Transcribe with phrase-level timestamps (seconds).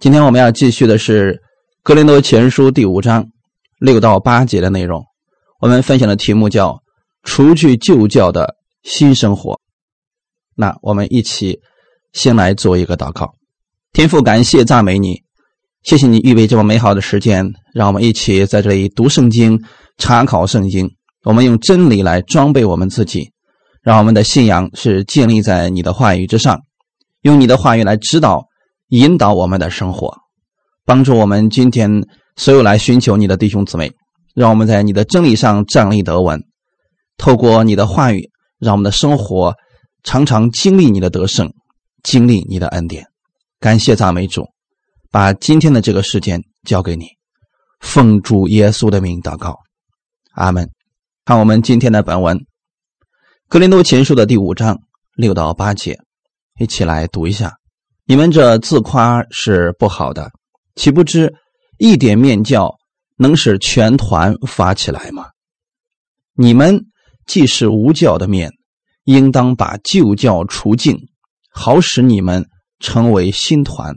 [0.00, 1.32] 今天我们要继续的是
[1.82, 3.26] 《格林多前书》第五章
[3.80, 5.04] 六到八节的内容。
[5.58, 6.80] 我们分享的题目叫
[7.24, 9.58] “除去旧教的新生活”。
[10.54, 11.58] 那我们一起
[12.12, 13.34] 先来做一个祷告。
[13.92, 15.20] 天父，感谢赞美你，
[15.82, 19.60] 谢谢你预备这么美好的时间，让我们一起在这里读圣经、
[19.96, 20.88] 查考圣经。
[21.24, 23.32] 我们用真理来装备我们自己，
[23.82, 26.60] 让我们的信仰是建立在你的话语之上，
[27.22, 28.47] 用你的话语来指导。
[28.88, 30.16] 引导我们的生活，
[30.84, 32.02] 帮助我们今天
[32.36, 33.92] 所有来寻求你的弟兄姊妹，
[34.34, 36.42] 让我们在你的真理上站立得稳。
[37.16, 39.54] 透过你的话语，让我们的生活
[40.02, 41.52] 常常经历你的得胜，
[42.02, 43.04] 经历你的恩典。
[43.60, 44.46] 感谢赞美主，
[45.10, 47.06] 把今天的这个时间交给你，
[47.80, 49.58] 奉主耶稣的名祷告，
[50.32, 50.70] 阿门。
[51.24, 52.38] 看我们今天的本文，
[53.48, 54.78] 《格林多前书》的第五章
[55.14, 55.98] 六到八节，
[56.58, 57.56] 一起来读一下。
[58.10, 60.30] 你们这自夸是不好的，
[60.76, 61.30] 岂不知
[61.76, 62.74] 一点面教
[63.18, 65.26] 能使全团发起来吗？
[66.32, 66.86] 你们
[67.26, 68.50] 既是无教的面，
[69.04, 70.96] 应当把旧教除尽，
[71.50, 72.46] 好使你们
[72.80, 73.94] 成为新团。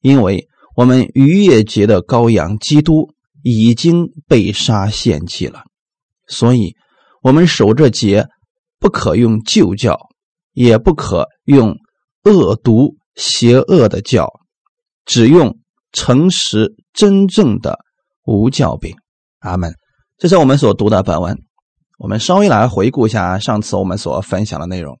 [0.00, 3.10] 因为我们逾越节的羔羊基督
[3.42, 5.64] 已经被杀献祭了，
[6.26, 6.74] 所以
[7.20, 8.26] 我们守这节，
[8.78, 9.98] 不可用旧教，
[10.54, 11.76] 也不可用
[12.24, 12.96] 恶毒。
[13.16, 14.28] 邪恶的教，
[15.04, 15.58] 只用
[15.92, 17.78] 诚实真正的
[18.24, 18.94] 无教饼。
[19.40, 19.74] 阿门。
[20.18, 21.38] 这是我们所读的本文。
[21.98, 24.98] 我们稍微来回顾一下上次我们所分享的内容。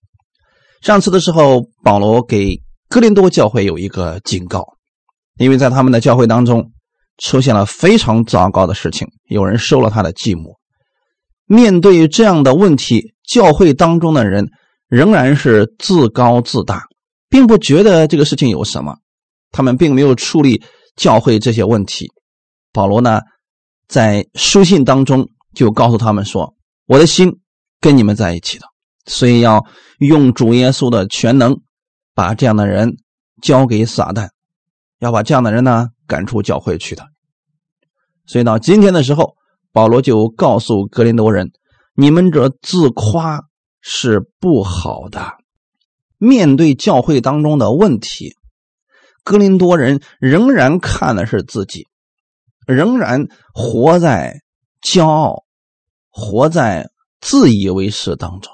[0.80, 4.64] 上次的时候，保罗给哥林多教会有一个警告，
[5.38, 6.72] 因为在他们的教会当中
[7.18, 10.56] 出现了非常糟糕的事情，有人收了他的继母。
[11.46, 14.48] 面对这样的问题，教会当中的人
[14.88, 16.84] 仍然是自高自大。
[17.30, 18.98] 并不觉得这个事情有什么，
[19.52, 20.62] 他们并没有处理
[20.96, 22.12] 教会这些问题。
[22.72, 23.20] 保罗呢，
[23.88, 26.54] 在书信当中就告诉他们说
[26.86, 27.38] ：“我的心
[27.80, 28.66] 跟你们在一起的，
[29.06, 29.64] 所以要
[29.98, 31.56] 用主耶稣的全能，
[32.14, 32.96] 把这样的人
[33.40, 34.28] 交给撒旦，
[34.98, 37.06] 要把这样的人呢赶出教会去的。”
[38.26, 39.34] 所以到今天的时候，
[39.72, 41.50] 保罗就告诉格林多人
[41.94, 43.40] ：“你们这自夸
[43.80, 45.38] 是不好的。”
[46.20, 48.34] 面对教会当中的问题，
[49.24, 51.86] 格林多人仍然看的是自己，
[52.66, 54.42] 仍然活在
[54.82, 55.44] 骄傲、
[56.10, 56.90] 活在
[57.22, 58.52] 自以为是当中。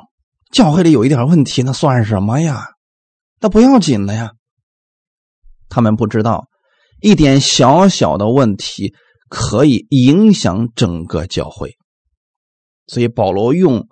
[0.53, 2.69] 教会里有一点问题，那算什么呀？
[3.41, 4.31] 那不要紧的呀。
[5.69, 6.47] 他们不知道，
[7.00, 8.94] 一点小小的问题
[9.28, 11.77] 可以影响整个教会。
[12.87, 13.88] 所以保罗用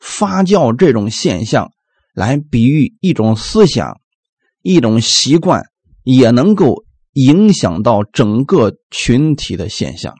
[0.00, 1.70] 发酵这种现象。
[2.14, 4.00] 来比喻一种思想、
[4.62, 5.64] 一种习惯，
[6.04, 10.14] 也能够影响到整个群体的现象。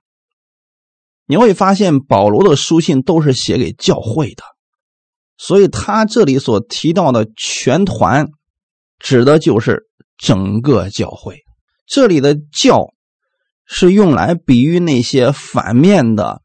[1.26, 4.42] 你会发现，保罗的书信都是写给教会的，
[5.38, 8.28] 所以他这里所提到的全团，
[8.98, 9.84] 指的就是
[10.18, 11.42] 整个教会。
[11.86, 12.92] 这里的“教”
[13.64, 16.42] 是用来比喻那些反面的、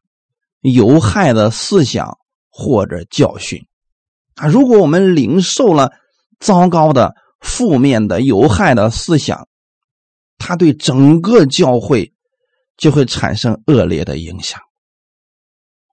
[0.60, 2.18] 有害的思想
[2.50, 3.66] 或者教训。
[4.40, 4.48] 啊！
[4.48, 5.92] 如果我们领受了
[6.38, 9.46] 糟糕的、负面的、有害的思想，
[10.38, 12.12] 它对整个教会
[12.78, 14.58] 就会产生恶劣的影响。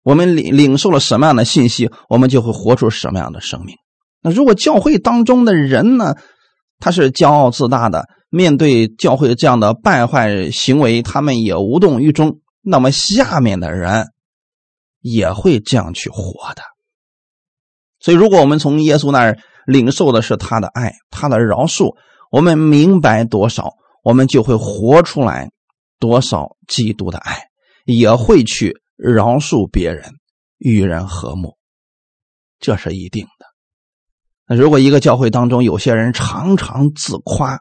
[0.04, 3.76] 我们领领受了什么样的信息，我们就会活出什么样的生命。
[4.22, 6.16] 那如果教会当中的人呢，
[6.80, 14.08] 他是骄傲自大的，面对教会这样的败坏行为，他们也无动于衷，那么下面的人
[15.02, 16.62] 也会这样去活的。
[18.00, 21.96] 所以，如果我们从耶稣那儿领受的是他的爱、他的饶恕，
[22.32, 25.50] 我们明白多少，我们就会活出来
[26.00, 27.48] 多少基督的爱，
[27.86, 30.12] 也会去饶恕别人，
[30.60, 31.58] 与人和睦，
[32.60, 33.46] 这是一定的。
[34.48, 37.60] 那如果一个教会当中有些人常常自夸，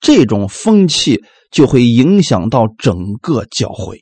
[0.00, 3.98] 这种风气就会影响到整个教会。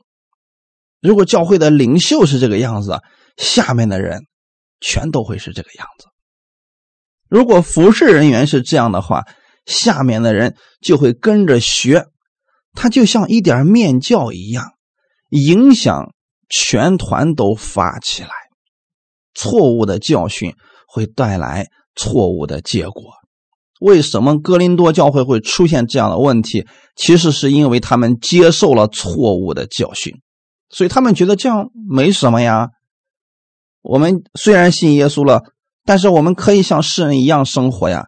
[1.01, 3.01] 如果教会的领袖是这个样子，
[3.39, 4.21] 下面的人。
[4.81, 6.07] 全都会是这个样子。
[7.29, 9.25] 如果服侍人员是这样的话，
[9.67, 12.07] 下面的人就会跟着学，
[12.73, 14.73] 他就像一点面教一样，
[15.29, 16.15] 影响
[16.49, 18.31] 全团都发起来。
[19.35, 20.55] 错误的教训
[20.87, 23.13] 会带来错误的结果。
[23.81, 26.67] 为什么哥林多教会会出现这样的问题？
[26.97, 30.15] 其实是因为他们接受了错误的教训，
[30.71, 32.71] 所以他们觉得这样没什么呀。
[33.89, 35.43] 我们虽然信耶稣了，
[35.87, 38.07] 但是我们可以像世人一样生活呀。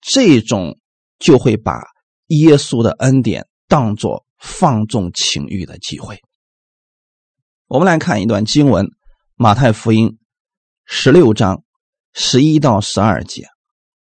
[0.00, 0.80] 这种
[1.20, 1.80] 就会把
[2.26, 6.18] 耶稣的恩典当做放纵情欲的机会。
[7.68, 8.86] 我们来看一段经文，
[9.36, 10.08] 《马太福音》
[10.84, 11.62] 十六章
[12.12, 13.46] 十一到十二节，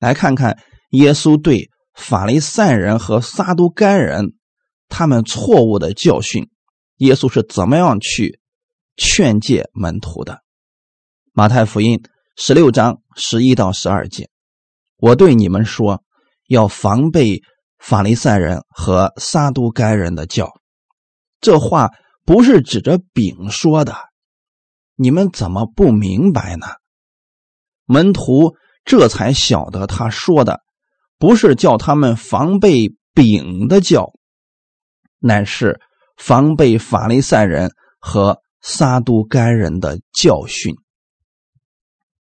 [0.01, 0.59] 来看看
[0.91, 4.35] 耶稣对法利赛人和撒都该人
[4.89, 6.51] 他们错误的教训，
[6.97, 8.41] 耶稣是怎么样去
[8.97, 10.33] 劝诫门徒的。
[11.39, 11.99] 《马太福音》
[12.35, 14.31] 十六章十一到十二节，
[14.97, 16.03] 我对你们说，
[16.49, 17.43] 要防备
[17.79, 20.51] 法利赛人和撒都该人的教。
[21.43, 21.91] 这话。
[22.25, 23.95] 不是指着丙说的，
[24.97, 26.67] 你们怎么不明白呢？
[27.85, 30.63] 门徒这才晓得他说的
[31.21, 34.13] 不是叫他们防备丙的教，
[35.21, 35.81] 乃是
[36.17, 40.75] 防备法利赛人和撒都该人的教训。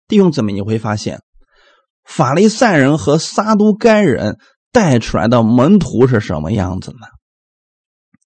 [0.09, 1.21] 弟兄姊妹，你会发现，
[2.05, 4.39] 法利赛人和撒都该人
[4.71, 7.07] 带出来的门徒是什么样子呢？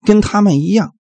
[0.05, 0.94] 跟他们一样。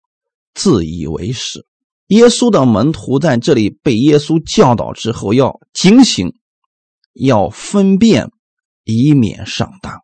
[0.53, 1.65] 自以为是，
[2.07, 6.33] 耶稣的门徒在这里被耶稣教导之后，要警醒，
[7.13, 8.29] 要分辨，
[8.83, 10.01] 以免上当。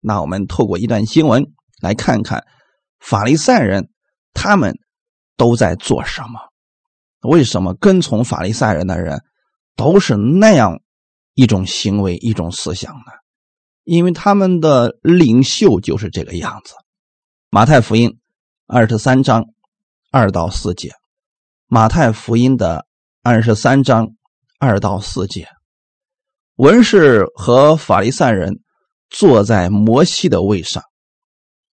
[0.00, 1.46] 那我们透过一段新闻
[1.80, 2.44] 来看看
[2.98, 3.88] 法利赛人
[4.32, 4.74] 他们
[5.36, 6.40] 都在做什么？
[7.28, 9.22] 为什么跟从法利赛人的人
[9.78, 10.82] 都是那样
[11.32, 13.12] 一种行为、一种思想呢？
[13.84, 16.74] 因为他们的领袖就是这个样子。
[17.48, 18.18] 马太福音
[18.66, 19.46] 二十三章。
[20.10, 20.92] 二到四节，
[21.66, 22.86] 马太福音的
[23.22, 24.08] 二十三章
[24.58, 25.46] 二到四节，
[26.54, 28.60] 文士和法利赛人
[29.10, 30.82] 坐在摩西的位上，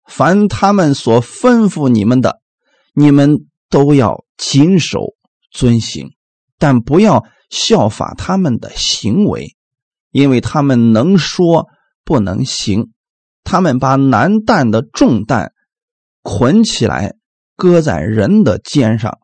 [0.08, 2.40] 凡他们所吩咐你们的，
[2.94, 5.14] 你们都要谨守
[5.52, 6.12] 遵行，
[6.58, 9.56] 但不要效法他们的行为，
[10.10, 11.68] 因为他们能说
[12.04, 12.90] 不能行，
[13.44, 15.54] 他们把难担的重担
[16.24, 17.14] 捆起来。
[17.58, 19.20] 搁在人的肩上，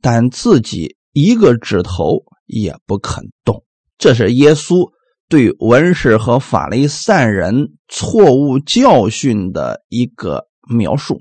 [0.00, 3.62] 但自己一个指头也不肯动。
[3.98, 4.90] 这是耶稣
[5.28, 11.20] 对文士和法利赛人错误教训的一个描述。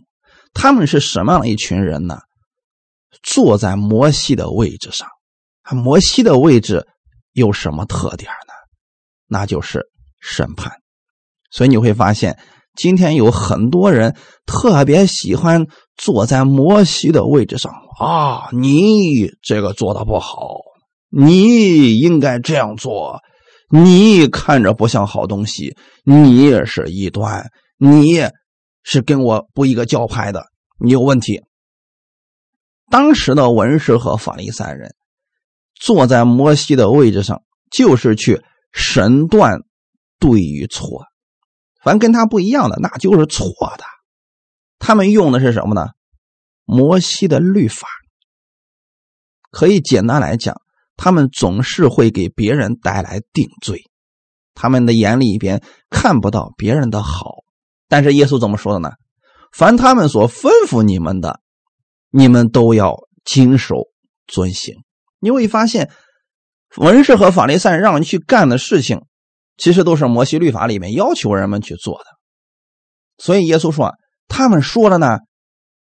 [0.54, 2.20] 他们是什么样的一群人呢？
[3.22, 5.10] 坐在摩西的位置上。
[5.72, 6.88] 摩西的位置
[7.32, 8.54] 有什么特点呢？
[9.28, 9.86] 那就是
[10.20, 10.72] 审判。
[11.52, 12.38] 所以你会发现。
[12.76, 14.18] 今天有很多人
[14.48, 18.50] 特别喜欢坐在摩西的位置上啊！
[18.52, 20.58] 你这个做的不好，
[21.12, 23.22] 你应该这样做。
[23.70, 28.28] 你看着不像好东西，你是异端，你
[28.82, 30.44] 是跟我不一个教派的，
[30.80, 31.44] 你有问题。
[32.90, 34.96] 当时的文士和法利赛人
[35.84, 38.42] 坐在摩西的位置上，就是去
[38.72, 39.64] 审断
[40.18, 41.04] 对与错。
[41.84, 43.84] 凡跟他不一样的，那就是错的。
[44.80, 45.90] 他们用的是什么呢？
[46.64, 47.86] 摩西的律法。
[49.52, 50.62] 可以简单来讲，
[50.96, 53.84] 他们总是会给别人带来定罪。
[54.54, 57.44] 他们的眼里边看不到别人的好。
[57.90, 58.92] 但是耶稣怎么说的呢？
[59.52, 61.42] 凡他们所吩咐你们的，
[62.10, 62.96] 你们都要
[63.26, 63.90] 谨守
[64.28, 64.76] 遵行。
[65.24, 65.90] 你会发现，
[66.76, 69.02] 文士和法利赛让你去干的事情。
[69.56, 72.06] 其实都是摩西律法里面要求人们去做的，
[73.20, 73.94] 所以耶稣说
[74.28, 75.20] ：“他们说了呢，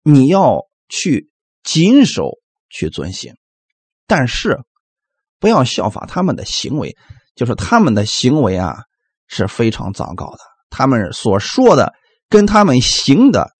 [0.04, 1.28] 你要去
[1.64, 2.38] 谨守
[2.70, 3.34] 去遵行，
[4.06, 4.60] 但是
[5.40, 6.96] 不要效法他们的行为，
[7.34, 8.76] 就是他们的行为啊
[9.26, 10.38] 是非常糟糕的。
[10.70, 11.92] 他们所说的
[12.28, 13.50] 跟他们行的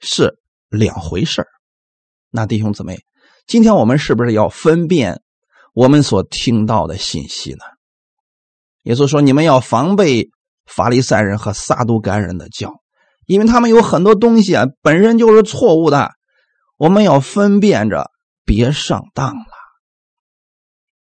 [0.00, 0.36] 是
[0.68, 1.46] 两回事
[2.28, 2.98] 那弟兄姊妹，
[3.46, 5.20] 今天我们是不是要分辨
[5.72, 7.64] 我们所听到的信息呢？”
[8.84, 10.28] 耶稣说：“你们要防备
[10.66, 12.74] 法利赛人和撒都该人的教，
[13.26, 16.10] 因为他们有很多东西啊，本身就是错误的。
[16.76, 18.10] 我们要分辨着，
[18.44, 19.54] 别上当了，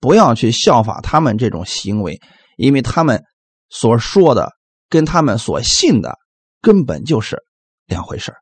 [0.00, 2.21] 不要去效法他们这种行为，
[2.57, 3.23] 因为他们
[3.68, 4.52] 所说的
[4.88, 6.16] 跟他们所信的
[6.62, 7.45] 根本就是
[7.85, 8.35] 两回事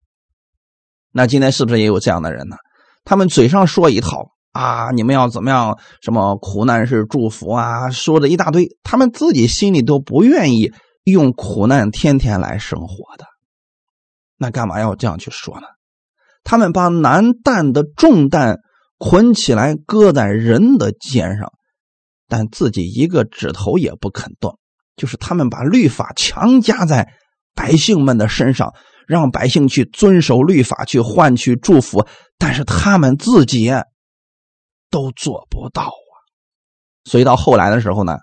[1.11, 2.57] 那今天是不是也有这样的人呢？
[3.07, 4.91] 他们嘴上说一套。”啊！
[4.91, 5.79] 你们要怎么样？
[6.01, 7.91] 什么苦难是祝福啊？
[7.91, 10.73] 说的一大堆，他们自己心里都不愿意
[11.05, 13.27] 用苦难天天来生活的，
[14.39, 15.67] 那干嘛要这样去说呢？
[16.43, 18.61] 他们把难担的重担
[18.97, 21.53] 捆起来，搁在人的肩上，
[22.27, 24.59] 但自己一个指头也不肯动，
[24.97, 27.13] 就是他们把律法强加在
[27.55, 28.73] 百姓们的身上，
[29.07, 32.07] 让百姓去遵守律法，去换取祝福，
[32.39, 33.73] 但是他们自己。
[34.89, 36.15] 都做不到啊！
[37.05, 38.19] 所以到后来的时候呢，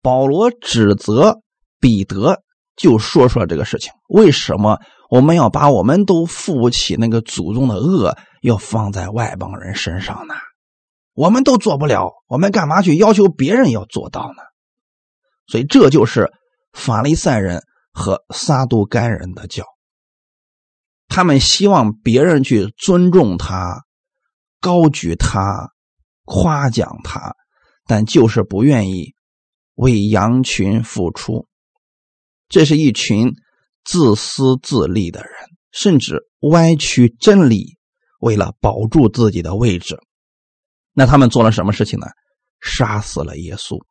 [0.00, 1.42] 保罗指责
[1.78, 2.42] 彼得，
[2.76, 10.34] 就说出了这个事情：为什么我们要把我们都负不起那个祖宗的恶，要放在外邦人身上呢？
[11.12, 14.42] 我们都做不了，我们干嘛去要求别人要做到呢？
[15.46, 16.32] 所以这就是
[16.72, 19.64] 法利赛人和撒都该人的教。
[21.08, 23.84] 他们希望别人去尊重他、
[24.60, 25.72] 高举他、
[26.24, 27.34] 夸奖他，
[27.86, 29.14] 但就是不愿意
[29.74, 31.48] 为羊群付出。
[32.48, 33.34] 这是一群
[33.84, 35.30] 自私自利的人，
[35.72, 37.76] 甚至歪曲真理，
[38.20, 39.98] 为了保住自己的位置。
[40.92, 42.06] 那他们做了什么事情呢？
[42.60, 43.82] 杀死了耶稣。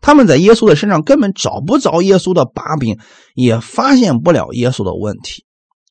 [0.00, 2.98] 他们在耶稣的身上根本找不着耶稣的把柄，
[3.34, 5.44] 也发现不了耶稣的问题。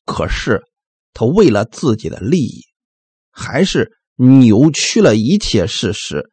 [0.04, 0.62] 可是，
[1.12, 2.62] 他为了自己的利益，
[3.30, 6.30] 还是扭曲了一切事实，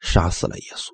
[0.00, 0.88] 杀死了耶稣。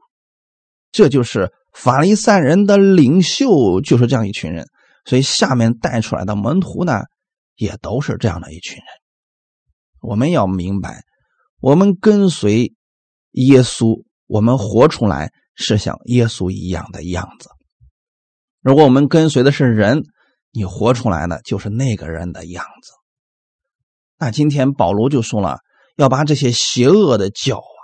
[0.93, 4.67] 这就是法利赛人的领袖，就是这样一群人。
[5.07, 7.03] 所以，下面带出来的门徒呢，
[7.57, 8.85] 也都是这样的一群人。
[10.01, 11.03] 我们要明白，
[11.61, 12.75] 我们跟随
[13.33, 17.49] 耶稣，我们活出来是像耶稣一样的样子。
[18.61, 20.03] 如果我们跟随的是人，
[20.51, 22.93] 你活出来的就是那个人的样子。
[24.17, 25.59] 那今天保罗就说了，
[25.97, 27.83] 要把这些邪恶的教啊、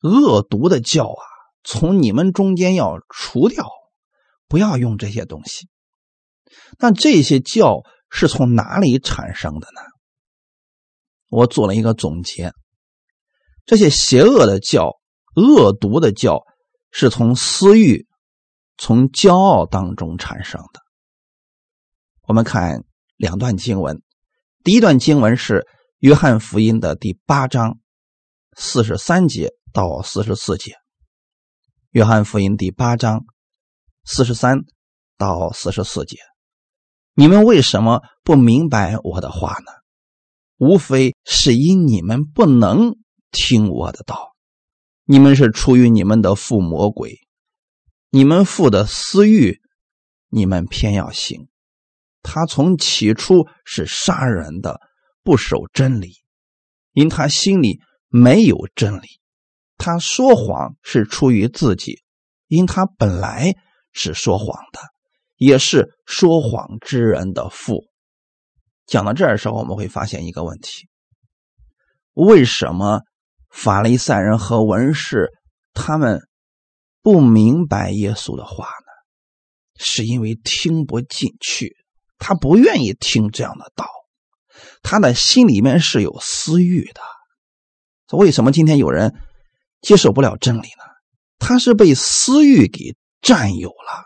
[0.00, 1.24] 恶毒的教啊，
[1.62, 3.68] 从你们中间要除掉，
[4.48, 5.68] 不要用这些东西。
[6.78, 9.80] 那这些教是从哪里产生的呢？
[11.28, 12.52] 我做了一个总结，
[13.66, 15.00] 这些邪恶的教、
[15.34, 16.44] 恶毒的教，
[16.96, 18.06] 是从私欲、
[18.78, 20.80] 从骄傲当中产生的。
[22.22, 22.84] 我们看
[23.16, 24.00] 两段经文，
[24.62, 25.66] 第一段经文是
[25.98, 27.80] 约翰福音的第八章
[28.56, 30.76] 四十三节到四十四节。
[31.90, 33.24] 约翰福音第八章
[34.04, 34.60] 四十三
[35.18, 36.18] 到四十四节，
[37.14, 39.72] 你们为什么不明白我的话呢？
[40.58, 42.94] 无非是因你们不能
[43.32, 44.33] 听我的道，
[45.06, 47.18] 你们是出于你们的父魔鬼，
[48.10, 49.60] 你们父的私欲，
[50.28, 51.48] 你们偏要行。
[52.22, 54.80] 他从起初是杀人的，
[55.22, 56.14] 不守真理，
[56.92, 59.20] 因他心里没有真理。
[59.76, 62.02] 他说谎是出于自己，
[62.46, 63.54] 因他本来
[63.92, 64.80] 是说谎的，
[65.36, 67.84] 也是说谎之人的父。
[68.86, 70.88] 讲到这儿的时候，我们会发现一个问题：
[72.14, 73.02] 为什么
[73.54, 75.30] 法利赛人和文士
[75.72, 76.20] 他们
[77.00, 78.90] 不明白耶稣的话呢？
[79.76, 81.76] 是因为听不进去。
[82.18, 83.86] 他不愿意听这样的道，
[84.82, 87.00] 他的心里面是有私欲的。
[88.16, 89.14] 为什么今天有人
[89.80, 90.84] 接受不了真理呢？
[91.38, 94.04] 他是被私欲给占有了。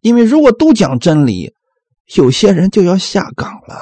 [0.00, 1.54] 因为如果都讲真理，
[2.14, 3.80] 有些人就要下岗了，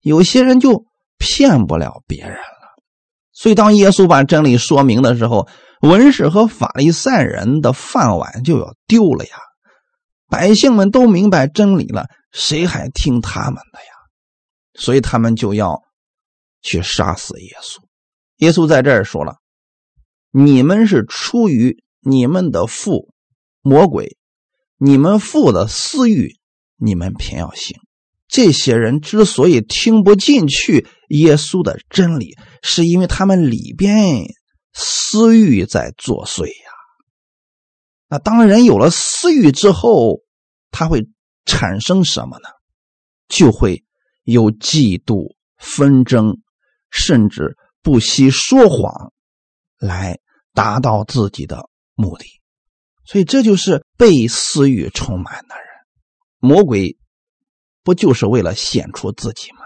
[0.00, 0.84] 有些人就
[1.18, 2.61] 骗不了别人了。
[3.42, 5.48] 所以，当耶稣把真理说明的时候，
[5.80, 9.32] 文士和法利赛人的饭碗就要丢了呀。
[10.30, 12.06] 百姓们都明白真理了。
[12.30, 13.92] 谁还听他们的呀？
[14.74, 15.82] 所以他们就要
[16.62, 17.80] 去杀死耶稣。
[18.36, 19.38] 耶稣在这儿说了
[20.30, 23.12] ：“你们是出于你们的父
[23.60, 24.16] 魔鬼，
[24.78, 26.36] 你们父的私欲，
[26.76, 27.76] 你们偏要行。”
[28.30, 34.26] 这些人之所以听不进去耶稣的真理，是因为他们里边
[34.74, 36.70] 私欲在作祟呀。
[38.08, 40.20] 那当人有了私欲之后，
[40.70, 41.08] 他会。
[41.44, 42.48] 产生什么呢？
[43.26, 43.82] 就会
[44.22, 46.36] 有嫉妒、纷争，
[46.88, 49.12] 甚至不惜说谎，
[49.76, 50.20] 来
[50.54, 52.26] 达到自己的目的。
[53.04, 55.66] 所以，这就是被私欲充满的人。
[56.38, 56.96] 魔鬼
[57.82, 59.61] 不就是为了显出自己吗？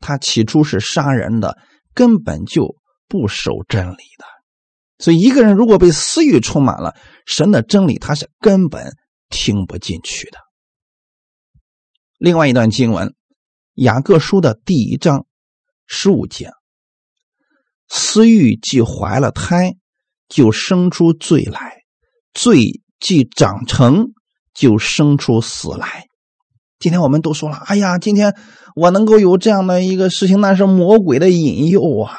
[0.00, 1.56] 他起初是杀人的，
[1.94, 2.76] 根本就
[3.08, 4.24] 不守真理的。
[4.98, 6.94] 所以，一个人如果被私欲充满了，
[7.26, 8.92] 神的真理他是根本
[9.28, 10.38] 听不进去的。
[12.18, 13.08] 另外一段经文，
[13.74, 15.26] 《雅各书》的第一章
[15.86, 16.50] 十五节
[17.88, 19.76] ：“私欲既怀了胎，
[20.28, 21.60] 就生出罪来；
[22.32, 24.12] 罪既长成，
[24.54, 26.05] 就生出死来。”
[26.78, 28.36] 今天我们都说了：“哎呀，今天
[28.74, 32.18] 我能够有这样的一个事情，那是魔鬼的引诱啊！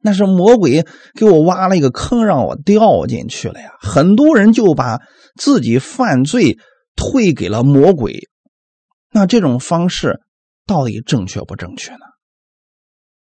[0.00, 5.00] 那是魔鬼给我挖了一个坑，让我掉进去了呀！”很多人就把
[5.36, 6.58] 自己犯罪
[6.94, 8.28] 推给了魔鬼。
[9.12, 10.20] 那这种方式
[10.66, 12.06] 到底正确不正确呢？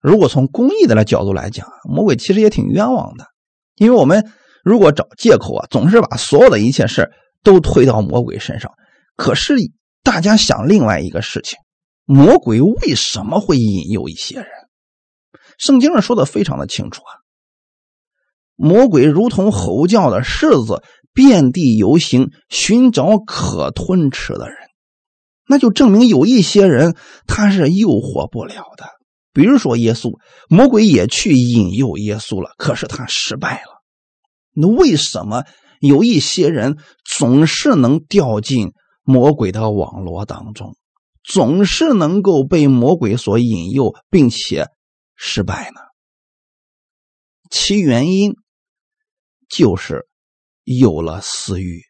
[0.00, 3.26] 如果从公益的角度来讲，魔鬼其实也挺冤枉的，
[3.76, 4.30] 因为我们
[4.62, 7.10] 如果找借口啊，总是把所有的一切事
[7.42, 8.72] 都推到魔鬼身上。
[9.16, 9.54] 可是
[10.02, 11.58] 大家想另外一个事情：
[12.04, 14.46] 魔鬼为什么会引诱一些人？
[15.58, 17.12] 圣经上说的非常的清楚啊，
[18.56, 20.82] 魔鬼如同吼叫的狮子，
[21.12, 24.56] 遍地游行，寻找可吞吃的人。
[25.46, 28.86] 那就证明有一些人他是诱惑不了的。
[29.32, 30.18] 比如说耶稣，
[30.48, 33.82] 魔鬼也去引诱耶稣了，可是他失败了。
[34.54, 35.44] 那为什么
[35.80, 40.76] 有一些人总是能掉进魔鬼的网络当中，
[41.24, 44.68] 总是能够被魔鬼所引诱，并且
[45.16, 45.80] 失败呢？
[47.50, 48.34] 其原因
[49.48, 50.06] 就是
[50.64, 51.82] 有了私欲。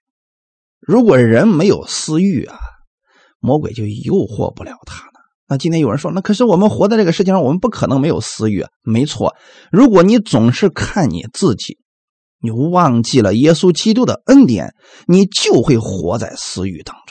[0.81, 2.59] 如果人没有私欲啊，
[3.38, 5.11] 魔鬼就诱惑不了他。
[5.47, 8.64] 那今天有人说，那可是我们活在这个世界上，我们不可能没有私欲。
[8.83, 9.37] 没错，
[9.71, 11.78] 如果你总是看你自己，
[12.40, 14.75] 你忘记了耶稣基督的恩典，
[15.07, 17.02] 你就会活在私欲当中。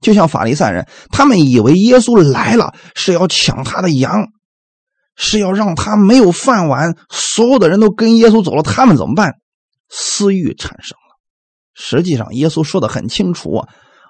[0.00, 4.28] 就像法利赛人，他们以为耶稣来了是要抢他的羊，
[5.16, 9.34] 是要让他没有饭碗，所有的人都跟耶稣走了，他们怎么办？
[9.88, 11.16] 私欲产生了。
[11.74, 13.64] 实际上，耶稣说的很清楚，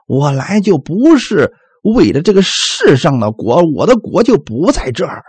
[0.06, 1.52] 我来就不是。
[1.82, 5.22] 为了这个世上的国，我的国就不在这儿。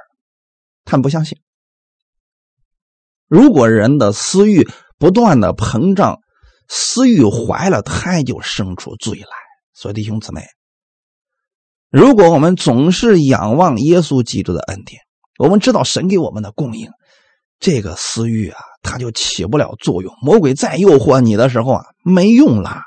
[0.85, 1.37] 他们不相信。
[3.27, 4.65] 如果人的私欲
[4.97, 6.19] 不断的膨胀，
[6.69, 9.27] 私欲怀了胎，就生出罪来。
[9.75, 10.41] 所以弟兄姊妹，
[11.89, 15.01] 如果我们总是仰望耶稣基督的恩典，
[15.37, 16.89] 我们知道神给我们的供应，
[17.59, 20.15] 这个私欲啊，它就起不了作用。
[20.21, 22.81] 魔鬼再诱惑你的时候啊，没用了。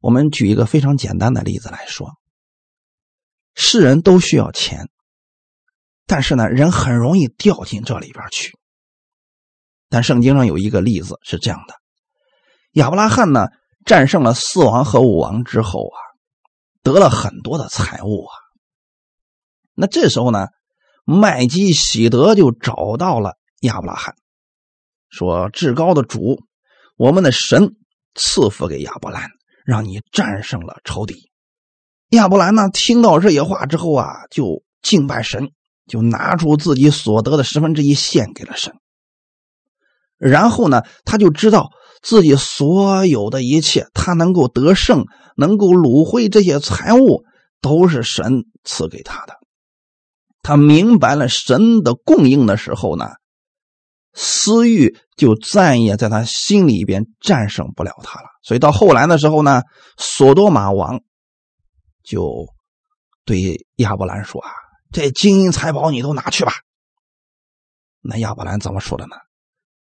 [0.00, 2.10] 我们举一个非常简单的例子来说。
[3.54, 4.88] 世人都需要钱，
[6.06, 8.58] 但是呢，人很容易掉进这里边去。
[9.88, 11.74] 但圣经上有一个例子是这样的：
[12.72, 13.46] 亚伯拉罕呢
[13.84, 15.98] 战胜了四王和五王之后啊，
[16.82, 18.34] 得了很多的财物啊。
[19.74, 20.48] 那这时候呢，
[21.04, 24.14] 麦基喜德就找到了亚伯拉罕，
[25.08, 26.40] 说：“至高的主，
[26.96, 27.76] 我们的神
[28.14, 29.30] 赐福给亚伯兰，
[29.64, 31.30] 让你战胜了仇敌。”
[32.10, 35.50] 亚伯兰呢，听到这些话之后啊，就敬拜神，
[35.86, 38.74] 就拿出自己所得的十分之一献给了神。
[40.18, 41.70] 然后呢，他就知道
[42.02, 47.22] 自己所有的一切，他能够得胜，能够掳回这些财物，
[47.60, 49.36] 都是神赐给他的。
[50.42, 53.10] 他明白了神的供应的时候呢，
[54.12, 58.26] 私欲就再也在他心里边战胜不了他了。
[58.42, 59.62] 所以到后来的时候呢，
[59.96, 61.00] 索多玛王。
[62.02, 62.48] 就
[63.24, 64.50] 对亚伯兰说：“啊，
[64.90, 66.52] 这金银财宝你都拿去吧。”
[68.02, 69.14] 那亚伯兰怎么说的呢？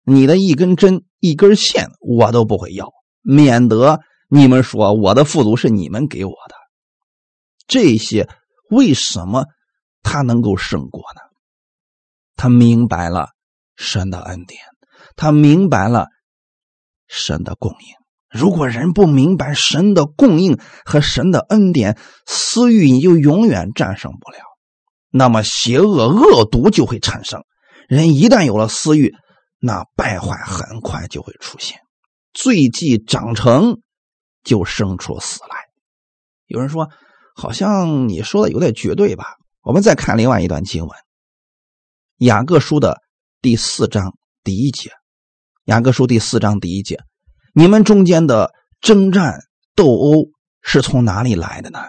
[0.06, 2.92] 你的一根针、一根线我都不会要，
[3.22, 3.98] 免得
[4.30, 6.54] 你们说我的富足是你们给我的。
[7.66, 8.28] 这些
[8.70, 9.46] 为什么
[10.02, 11.20] 他能够胜过呢？
[12.36, 13.30] 他明白了
[13.74, 14.60] 神的恩典，
[15.16, 16.06] 他明白了
[17.08, 17.76] 神的供应。
[18.30, 24.38] 如果人不明白神的供应和神的恩典，私欲你就永远战胜不了。
[25.10, 27.42] 那么邪恶恶毒就会产生。
[27.88, 29.14] 人一旦有了私欲，
[29.58, 31.78] 那败坏很快就会出现。
[32.32, 33.80] 罪既长成，
[34.44, 35.56] 就生出死来。
[36.46, 36.90] 有人说，
[37.34, 39.36] 好像你说的有点绝对吧？
[39.62, 40.90] 我们再看另外一段经文，
[42.18, 43.02] 《雅各书》的
[43.40, 44.90] 第四章第一节，
[45.64, 47.00] 《雅各书》第四章第一节。
[47.52, 49.40] 你们中间的征战
[49.74, 50.30] 斗殴
[50.62, 51.80] 是从哪里来的呢？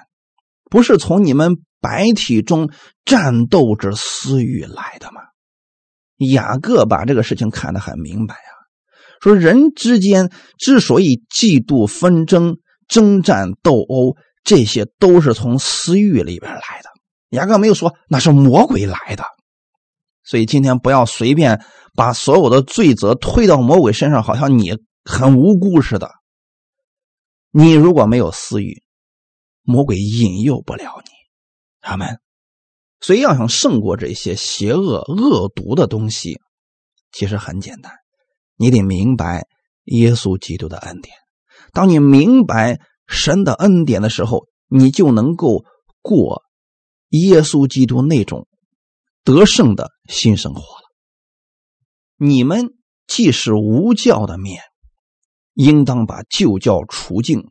[0.71, 2.71] 不是从你们白体中
[3.05, 5.21] 战斗之私欲来的吗？
[6.17, 8.51] 雅各把这个事情看得很明白啊，
[9.21, 16.89] 说人之间之所以嫉妒纷争、征战斗殴，这些都是从私欲里边来的。
[17.29, 19.23] 雅各没有说那是魔鬼来的，
[20.23, 21.63] 所以今天不要随便
[21.95, 24.73] 把所有的罪责推到魔鬼身上，好像你。
[25.09, 26.11] 很无辜似的。
[27.51, 28.83] 你如果没有私欲，
[29.61, 31.09] 魔鬼引诱不了你。
[31.79, 32.19] 他们，
[32.99, 36.39] 所以要想胜过这些邪恶恶毒的东西，
[37.11, 37.91] 其实很简单，
[38.55, 39.47] 你得明白
[39.85, 41.15] 耶稣基督的恩典。
[41.73, 45.63] 当你明白神的恩典的时候，你就能够
[46.01, 46.43] 过
[47.09, 48.47] 耶稣基督那种
[49.23, 50.83] 得胜的新生活了。
[52.17, 52.69] 你们
[53.05, 54.61] 既是无教的面。
[55.59, 57.49] 应当把旧教除尽，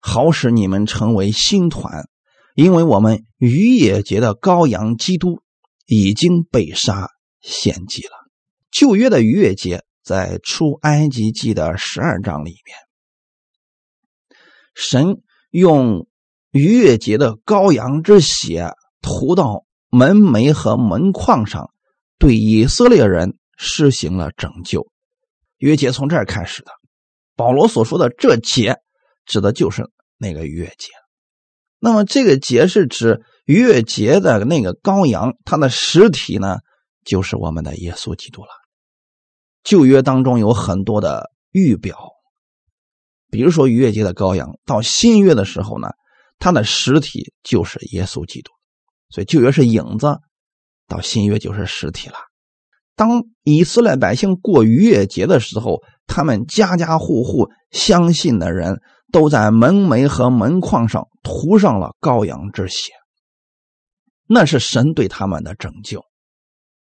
[0.00, 2.08] 好使你们成为新团，
[2.54, 5.42] 因为我们逾越节的羔羊基督
[5.86, 8.12] 已经被杀献祭了。
[8.70, 12.76] 旧约的逾越节在出埃及记的十二章里面，
[14.74, 16.06] 神用
[16.52, 21.70] 逾越节的羔羊之血涂到门楣和门框上，
[22.18, 24.88] 对以色列人施行了拯救。
[25.58, 26.70] 逾越节从这儿开始的。
[27.36, 28.76] 保罗所说的这节，
[29.26, 30.88] 指的就是那个逾越节。
[31.84, 36.60] 那么这个节是指逾越节的那个羔羊，它的实体呢，
[37.04, 38.48] 就是我们的耶稣基督了。
[39.62, 41.98] 旧约当中有很多的预表，
[43.30, 45.88] 比如说逾越节的羔羊，到新约的时候呢，
[46.38, 48.50] 它的实体就是耶稣基督。
[49.10, 50.20] 所以旧约是影子，
[50.88, 52.14] 到新约就是实体了。
[52.96, 58.80] 当以色列百姓过逾越节的时候，他们家家户户相信的人
[59.14, 62.92] 都在门楣和门框上涂上了羔羊之血，
[64.26, 66.04] 那是神对他们的拯救。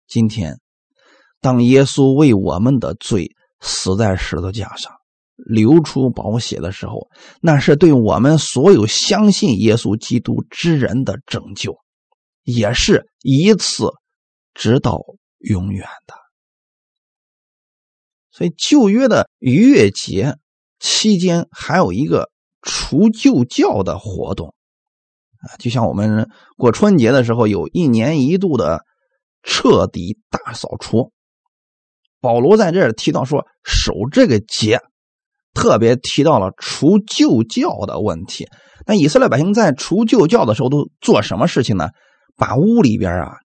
[0.07, 0.61] 今天。
[1.41, 4.95] 当耶稣为我们的罪死在十字架上，
[5.37, 7.11] 流出宝血的时候，
[7.43, 11.77] 那是对我们所有相信耶稣基督之人的拯救，
[12.45, 13.91] 也是一次
[14.55, 15.03] 直到
[15.37, 16.15] 永远的。
[18.31, 20.39] 所以旧约的逾越节
[20.85, 22.29] 期间还有一个
[22.61, 24.55] 除旧教的活动
[25.39, 28.85] 啊，就像我们过春节的时候有一年一度的
[29.43, 31.11] 彻底大扫除。
[32.21, 34.83] 保罗在这儿提到说守这个节，
[35.55, 38.47] 特别提到了除旧教的问题。
[38.87, 41.89] 那以色列百姓在除旧教的时候都做什么事情呢？
[42.37, 43.37] 把屋里边啊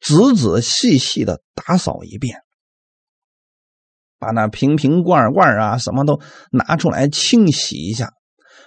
[0.00, 2.40] 仔仔细细的打扫一遍，
[4.22, 6.20] 把那瓶瓶罐罐啊什么都
[6.52, 8.12] 拿出来清洗一下，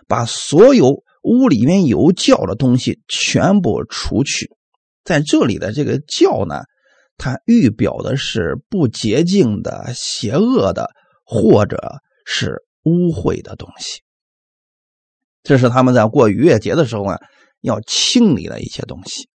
[0.05, 4.49] 把所有屋里面有教的东西全部除去。
[5.05, 6.63] 在这里的这个教呢？
[7.17, 10.89] 它预表的是不洁净的、邪恶的，
[11.23, 14.01] 或者是污秽的东西。
[15.41, 17.17] 这是他们在过逾越节的时候啊，
[17.61, 19.29] 要清理的一些东西。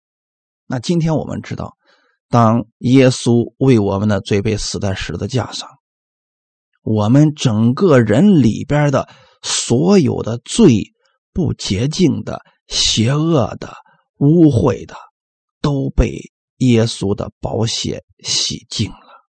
[0.66, 1.72] 那今天我们知道，
[2.28, 5.66] 当耶稣为我们的罪被死在十字架上，
[6.82, 9.08] 我们整个人里边的
[9.42, 10.92] 所有的罪、
[11.32, 13.74] 不洁净的、邪恶的、
[14.18, 14.94] 污秽的，
[15.60, 16.32] 都被。
[16.62, 19.24] 耶稣的宝血洗净了，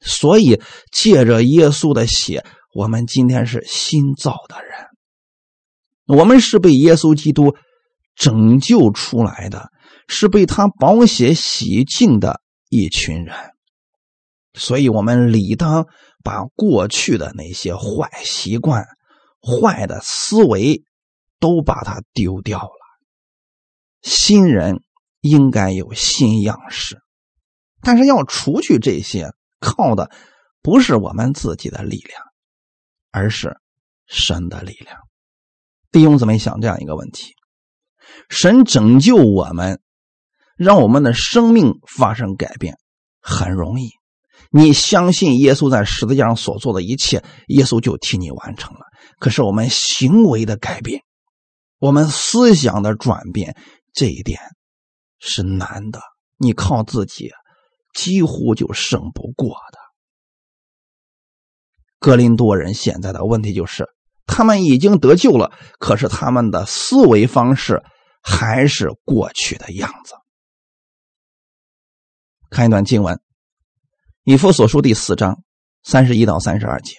[0.00, 2.42] 所以借着耶稣的血，
[2.74, 4.86] 我们今天是新造的人。
[6.06, 7.54] 我们是被耶稣基督
[8.14, 9.68] 拯救出来的，
[10.08, 13.36] 是被他宝血洗净的一群人。
[14.56, 15.86] 所以，我们理当
[16.24, 18.84] 把过去的那些坏习惯、
[19.40, 20.82] 坏的思维
[21.38, 22.70] 都把它丢掉了。
[24.02, 24.82] 新人。
[25.22, 27.00] 应该有新样式，
[27.80, 30.08] 但是要除去这些，靠的
[30.62, 32.22] 不是我们自己的力量，
[33.10, 33.56] 而是
[34.06, 35.00] 神的力量。
[35.90, 37.34] 弟兄姊妹，想这样一个问题：
[38.28, 39.80] 神拯救我们，
[40.56, 42.76] 让我们的生命发生改变，
[43.20, 43.90] 很容易。
[44.56, 48.80] 你相信耶稣在十字架上所做的一切，耶稣就替你完成了。
[49.18, 51.02] 可是我们行为的改变，
[51.78, 53.54] 我们思想的转变，
[53.92, 54.40] 这一点。
[55.18, 56.00] 是难的，
[56.38, 57.32] 你靠自己
[57.94, 59.78] 几乎就胜不过的。
[61.98, 63.86] 格林多人现在的问题就是，
[64.24, 67.82] 他们已经得救了，可是他们的思维方式
[68.22, 70.14] 还是过去的样子。
[72.48, 73.16] 看一段经文，
[74.28, 75.44] 《以弗所书》第四章
[75.84, 76.96] 三十一到三十二节：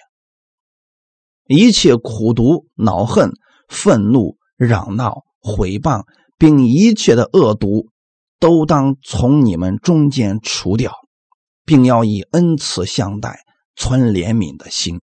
[1.46, 3.32] 一切苦毒、恼恨、
[3.68, 6.06] 愤怒、嚷闹、毁谤，
[6.38, 7.90] 并一切的恶毒。
[8.40, 10.94] 都当从你们中间除掉，
[11.66, 13.40] 并要以恩慈相待，
[13.76, 15.02] 存怜悯的心，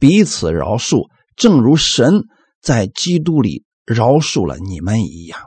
[0.00, 2.22] 彼此饶恕，正如神
[2.62, 5.38] 在基督里饶恕了你们一样。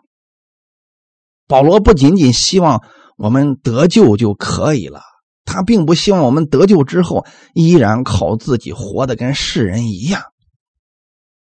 [1.48, 2.84] 保罗不仅仅希望
[3.18, 5.02] 我们得救就可以了，
[5.46, 10.24] 他并不希望我们得救之后依然靠自己活得跟世人一样。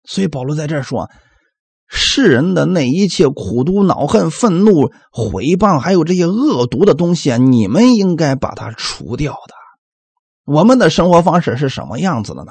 [0.04, 1.10] 所以保罗在这说。
[1.88, 9.54] 世人的那一切苦毒、恼恨、愤怒、毁谤，还有这些恶毒的东西啊，你们应该把它除掉的。
[10.52, 12.50] 我们的生活方式是什么样子的呢？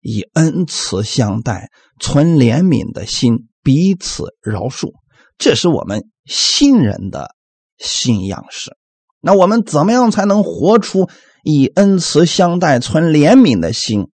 [0.00, 1.68] 以恩慈相待，
[1.98, 4.92] 存怜悯的心，彼此饶恕，
[5.36, 7.34] 这是我们新人的
[7.76, 8.76] 新样式。
[9.24, 11.08] 那我们怎么样才能活出
[11.42, 14.10] 以恩慈相待、存怜悯的心，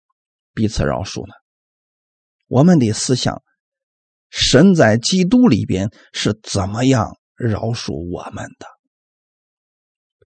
[0.55, 1.33] 彼此饶恕呢？
[2.47, 3.43] 我们得思想。
[4.31, 8.67] 神在基督里边是怎么样饶恕我们的？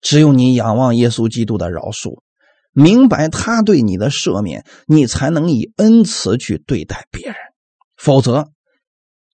[0.00, 2.20] 只有你仰望耶稣基督的饶恕，
[2.72, 7.36] 明白他对你的赦免，你才能以恩慈去对待别人。
[7.96, 8.50] 否则，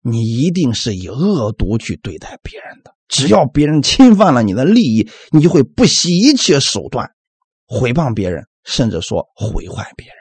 [0.00, 2.94] 你一定是以恶毒去对待别人的。
[3.08, 7.10] 只要别人侵犯了你的利益，你就会不惜一切手段
[7.66, 10.16] 毁谤别人，甚至说毁坏别人。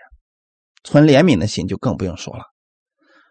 [0.83, 2.43] 存怜悯的心就更不用说了。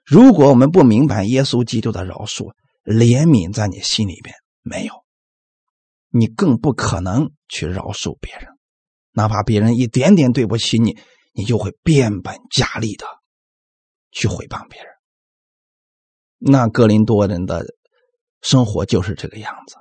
[0.04, 2.52] 如果我们不明白耶稣基督的饶恕，
[2.85, 4.92] 怜悯在你心里边没有，
[6.11, 8.48] 你更不可能去饶恕别人。
[9.12, 10.98] 哪怕别人一点点对不起你，
[11.32, 13.06] 你就会变本加厉的
[14.12, 14.92] 去毁谤别人。
[16.38, 17.64] 那格林多人的
[18.42, 19.77] 生活就是这个样子。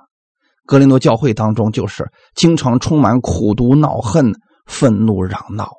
[0.64, 4.32] 格林多教会当中，就是经常充满苦毒、恼恨、
[4.66, 5.70] 愤怒、嚷闹，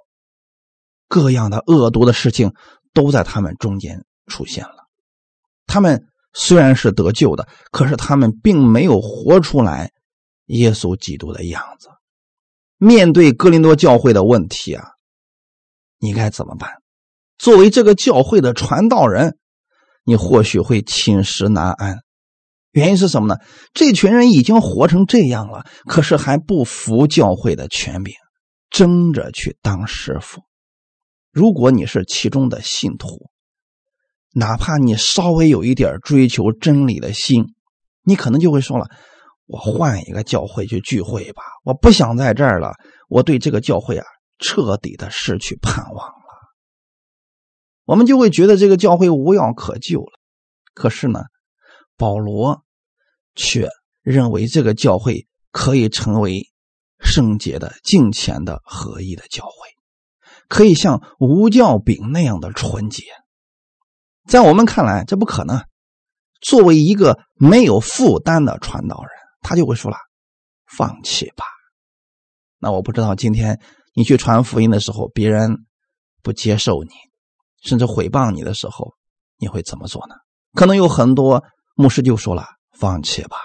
[1.08, 2.54] 各样的恶毒的事情
[2.94, 4.88] 都在他们中间出现了。
[5.66, 9.92] 他们虽然是得救的，可是他们并没有活出来
[10.46, 11.90] 耶稣基督的样子。
[12.78, 14.86] 面对哥林多教会的问题啊，
[16.00, 16.72] 你该怎么办？
[17.38, 19.38] 作为这个教会的传道人，
[20.08, 21.98] 你或许会寝食难安。
[22.72, 23.36] 原因是什么呢？
[23.74, 28.13] 这群人已经活成这样了，可是还不服教会的权柄，
[28.70, 30.43] 争着去当师傅。
[31.34, 33.30] 如果你是其中的信徒，
[34.34, 37.43] 哪怕你稍微有一点追求真理的心，
[38.04, 38.88] 你可能就会说了。
[39.46, 42.72] 我换一个教会去聚会吧，我不想在这儿了。
[43.10, 44.06] 我对这个教会啊，
[44.39, 46.16] 彻底的失去盼望。
[47.88, 50.19] 我们就会觉得这个教会无药可救了。
[50.73, 51.21] 可是呢，
[51.95, 52.63] 保罗
[53.34, 53.69] 却
[54.02, 56.50] 认为这个教会可以成为
[57.00, 59.52] 圣洁的、敬虔的、合一的教会，
[60.50, 63.04] 可以像无教饼那样的纯洁。
[64.28, 65.63] 在我们看来，这不可能。
[66.41, 69.10] 作为一个没有负担的传道人。
[69.41, 69.97] 他就会说了
[70.67, 71.45] ：“放弃吧。”
[72.60, 73.62] 那我不知道今天
[73.93, 75.65] 你去传福音的时候，别人
[76.21, 76.89] 不接受你，
[77.67, 78.95] 甚至毁谤你的时候，
[79.38, 80.15] 你会怎么做呢？
[80.53, 81.43] 可能有很多
[81.75, 82.45] 牧师就说了
[82.80, 83.38] ：“放弃吧。”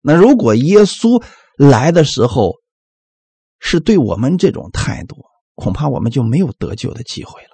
[0.00, 1.22] 那如果耶稣
[1.56, 2.54] 来的时候
[3.60, 7.50] 是对我们这种态度，恐怕我们就没有得救的机会了，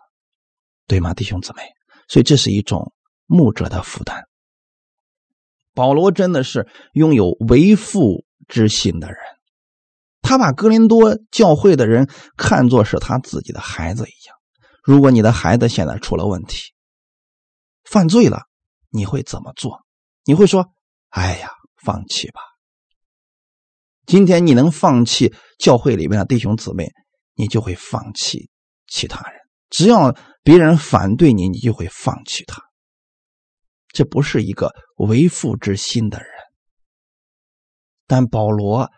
[0.86, 1.62] 对吗，弟兄姊妹？
[2.08, 2.92] 所以这是一种
[3.26, 4.24] 牧者的负担。
[5.74, 9.18] 保罗真的是拥有为父之心的人，
[10.22, 14.36] 他把哥林多教会的人看作是他自己的孩子一样。
[14.82, 16.72] 如果你的孩子现在出了问题，
[17.84, 18.42] 犯罪了，
[18.88, 19.84] 你会怎么做？
[20.24, 20.72] 你会说
[21.10, 21.50] ：“哎呀，
[21.82, 22.40] 放弃吧。”
[24.06, 26.90] 今天你能放弃教会里面的弟兄姊妹，
[27.34, 28.50] 你就会放弃
[28.86, 29.40] 其他人。
[29.68, 32.62] 只要别人反对你，你就会放弃他。
[33.88, 36.28] 这不是一个为父之心的人，
[38.06, 38.90] 但保罗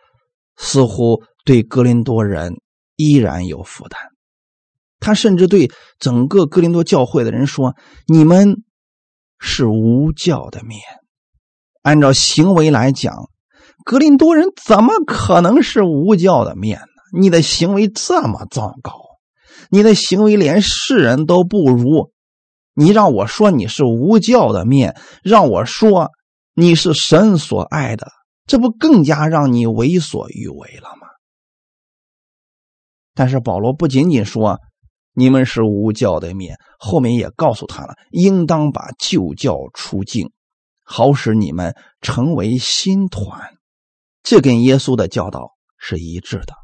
[0.56, 2.54] 似乎对格林多人
[2.96, 4.11] 依然有负担。
[5.02, 7.76] 他甚至对整个哥林多教会的人说
[8.08, 8.62] ：“你们
[9.38, 10.80] 是无教的面。
[11.82, 13.28] 按照行为来讲，
[13.84, 16.86] 哥林多人怎么可能是无教的面呢？
[17.20, 18.98] 你的行为这么糟糕，
[19.68, 22.10] 你的行为连世人都不如。”
[22.74, 26.10] 你让我说你是无教的面，让我说
[26.54, 28.10] 你是神所爱的，
[28.46, 31.08] 这不更加让你为所欲为了吗？
[33.14, 34.58] 但是保罗不仅仅说
[35.14, 40.30] 你们是无教的面，后面也告诉他了，应当把旧教出境，
[40.84, 43.50] 好使你们成为新团。
[44.22, 46.54] 这跟耶稣的教导是一致的。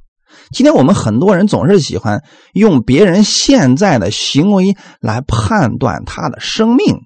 [0.53, 7.01] 今天我们很多人总是喜欢用别人现在的行为来判断他的生命。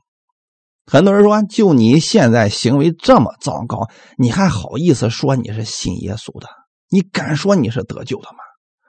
[0.85, 6.49] 很多人说：“就你现在行为这么糟糕，你还好意思说你是信耶稣的？
[6.91, 8.39] 你敢说你是得救的吗？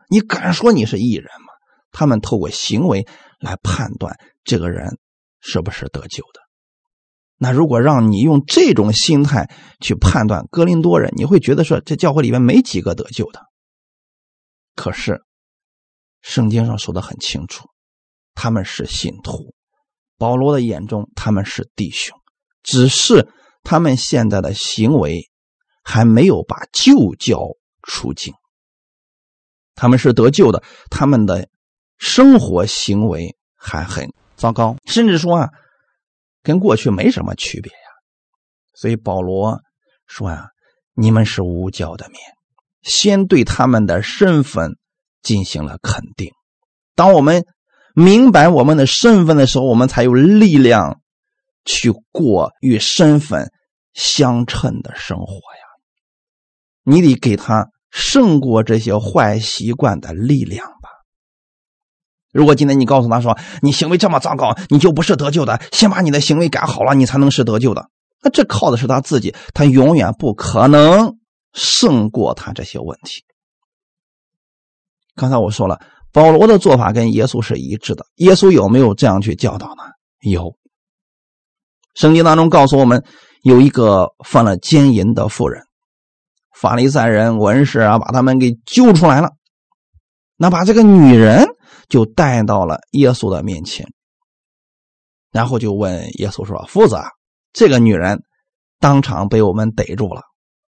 [0.10, 1.28] 你敢说你是义人？”
[1.93, 3.08] 他们透过行为
[3.39, 4.97] 来判断这个人
[5.39, 6.41] 是不是得救的。
[7.38, 13.41] 那如果让你用这种心态去判断哥林多人，你会觉得说这教会里面没几个得救的。
[14.75, 15.21] 可是，
[16.21, 17.67] 圣经上说的很清楚，
[18.34, 19.53] 他们是信徒。
[20.17, 22.17] 保罗的眼中，他们是弟兄，
[22.62, 23.27] 只是
[23.63, 25.29] 他们现在的行为
[25.84, 27.39] 还没有把旧教
[27.82, 28.34] 出境。
[29.75, 31.49] 他们是得救的，他们的
[31.97, 35.49] 生活行为还很糟糕，甚至说啊，
[36.41, 37.77] 跟过去没什么区别呀。
[38.73, 39.62] 所以保罗
[40.08, 40.47] 说啊，
[40.93, 42.17] 你们是无教的民。
[42.82, 44.77] 先对他们的身份
[45.21, 46.32] 进行了肯定。
[46.95, 47.45] 当我们
[47.95, 50.99] 明白我们的身份的时候，我们才有力量
[51.63, 53.49] 去过与身份
[53.93, 55.63] 相称的生活呀。
[56.84, 60.72] 你得给他胜过这些坏习惯的力量。
[62.34, 67.88] 如果今天你告诉他说你行为这么糟糕，你就不是得救的，先把你的行为改好了，你才能是得救的。
[68.22, 71.15] 那这靠的是他自己，他永远不可能
[71.54, 73.24] 胜过他这些问题。
[75.15, 75.80] 刚才我说了，
[76.12, 78.06] 保罗的做法跟耶稣是一致的。
[78.15, 79.84] 耶稣有没有这样去教导呢？
[80.22, 80.56] 有。
[81.93, 83.04] 圣经当中告诉我们，
[83.43, 85.62] 有一个犯了奸淫的妇人，
[86.56, 89.34] 法利赛人、文士啊，把他们给揪出来了。
[90.38, 91.46] 那把这个女人
[91.89, 93.88] 就带到了耶稣的面前，
[95.32, 96.98] 然后就问耶稣说：“夫子，
[97.52, 98.24] 这个女人
[98.80, 100.22] 当场被我们逮住了，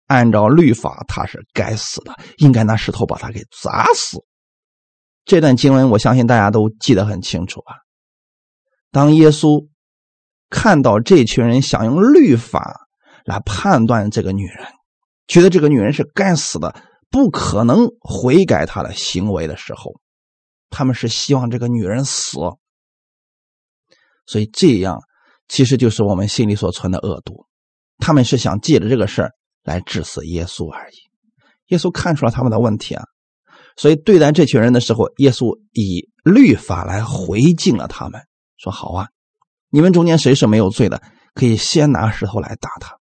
[0.08, 4.19] 按照律法，她是该死的，应该拿石头把她给砸死。”
[5.25, 7.78] 这段经文，我相信大家都记得很清楚吧？
[8.91, 9.67] 当耶稣
[10.49, 12.88] 看到这群人想用律法
[13.25, 14.67] 来判断这个女人，
[15.28, 16.75] 觉得这个女人是该死的，
[17.10, 19.95] 不可能悔改她的行为的时候，
[20.75, 22.38] 他们是希望这个女人死。
[24.25, 24.99] 所以这样
[25.47, 27.45] 其实就是我们心里所存的恶毒，
[27.99, 29.31] 他们是想借着这个事儿
[29.63, 30.95] 来致死耶稣而已。
[31.67, 33.03] 耶稣看出了他们的问题啊。
[33.77, 38.21] 所以对待这群人的时候，耶稣以律法来回敬了他们，
[38.57, 39.09] 说：“好啊，
[39.69, 41.01] 你们中间谁是没有罪的，
[41.33, 42.97] 可以先拿石头来打他。”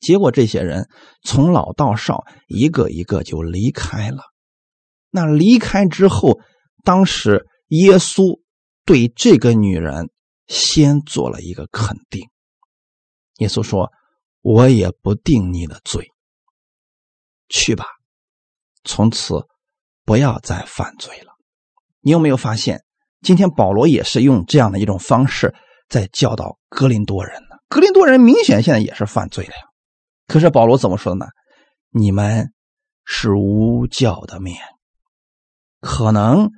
[0.00, 0.88] 结果这些人
[1.22, 4.27] 从老到少，一个一个就离开了。
[5.10, 6.38] 那离开之后，
[6.84, 8.40] 当时耶稣
[8.84, 10.10] 对这个女人
[10.46, 12.28] 先做了一个肯定。
[13.38, 13.90] 耶稣说
[14.42, 16.08] ：“我也不定你的罪，
[17.48, 17.84] 去吧。”
[18.84, 19.46] 从此
[20.04, 21.32] 不要再犯罪了。
[22.00, 22.84] 你有没有发现，
[23.20, 25.54] 今天保罗也是用这样的一种方式
[25.88, 27.56] 在教导格林多人呢？
[27.68, 29.62] 格林多人明显现在也是犯罪了呀。
[30.26, 31.26] 可是保罗怎么说的呢？
[31.90, 32.52] 你们
[33.04, 34.56] 是无教的面，
[35.80, 36.50] 可能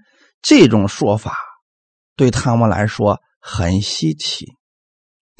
[0.43, 1.35] 这种说法
[2.17, 4.47] 对他们来说很稀奇，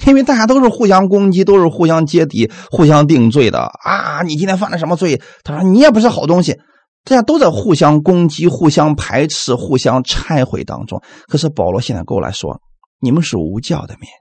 [0.07, 4.23] 因为大家都是互相攻击，都是互相揭底、互相定罪的啊！
[4.23, 5.21] 你今天犯了什么罪？
[5.45, 6.59] 他说你也不是好东西。
[7.03, 11.03] 大家都在互相攻击、互相排斥、互相拆毁当中。
[11.29, 12.61] 可是保罗现在过来说
[13.01, 14.13] ：“你们是无教的面，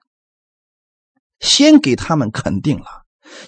[1.41, 2.85] 先给他们肯定了，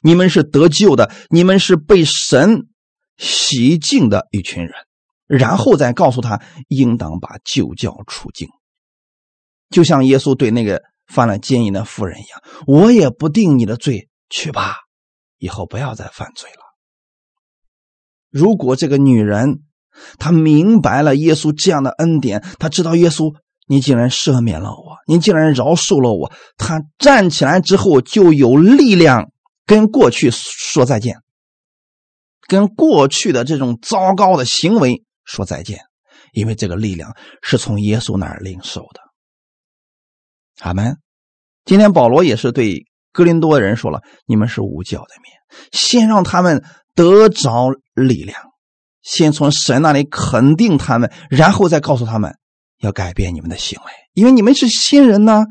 [0.02, 2.68] 你们是得救的，你们是被神
[3.16, 4.74] 洗净的一群人，
[5.32, 8.50] 然后再告诉他应当把旧教除尽。
[9.70, 14.76] 就像耶稣对那个犯了奸淫的妇人一样，我也不定你的罪，去吧，
[15.38, 16.58] 以后不要再犯罪了。”
[18.30, 19.62] 如果这个女人
[20.18, 23.34] 她明白了耶稣这样的恩典，她知道耶稣
[23.68, 29.32] 你竟然赦免了我，你竟然饶恕了我，她站起来之后就有力量
[29.66, 31.18] 跟过去说再见，
[32.48, 35.80] 跟过去的这种糟糕的行为说再见，
[36.34, 39.02] 因为这个力量是从耶稣那儿领受的。
[40.62, 40.98] 阿门。
[41.66, 48.38] 今天保罗也是对哥林多人说了：“你们是无教的面，先让他们。”得着力量，
[49.02, 52.38] 先从神那里肯定他们，然后再告诉他们
[52.80, 55.46] 要改变你们的行为，因为你们是新人呢，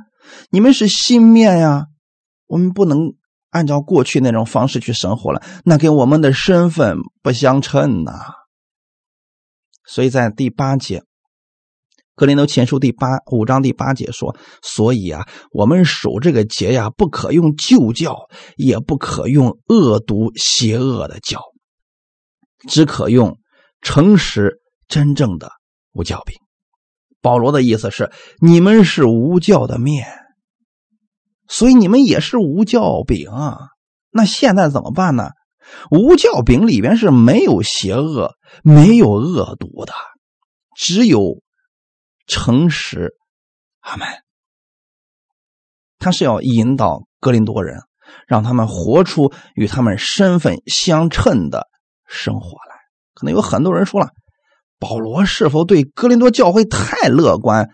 [0.51, 1.87] 你们是新面呀。
[2.47, 3.15] 我们不能
[3.49, 8.13] 按照过去那种方式去生活了，那跟我们的身份不相称呐。
[9.90, 11.00] 所以在第八节，
[12.14, 21.40] 《格林多前书》第八五章第八节说：“所以啊，我们守这个节呀，不可用旧教，也不可用恶毒邪恶的教。”
[22.68, 23.38] 只可用
[23.81, 25.50] 诚实真正的
[25.92, 26.37] 无教饼。
[27.20, 30.07] 保罗的意思是，你们是无教的面，
[31.48, 33.29] 所以你们也是无教饼。
[34.12, 35.31] 那现在怎么办呢？
[35.90, 39.92] 无教饼里边是没有邪恶、没有恶毒的，
[40.77, 41.40] 只有
[42.27, 43.14] 诚实。
[43.81, 44.07] 阿门。
[45.99, 47.81] 他是要引导格林多人，
[48.27, 51.68] 让他们活出与他们身份相称的。
[52.07, 52.77] 生活来，
[53.14, 54.09] 可能有很多人说了，
[54.79, 57.68] 保罗是否对哥林多教会太乐观、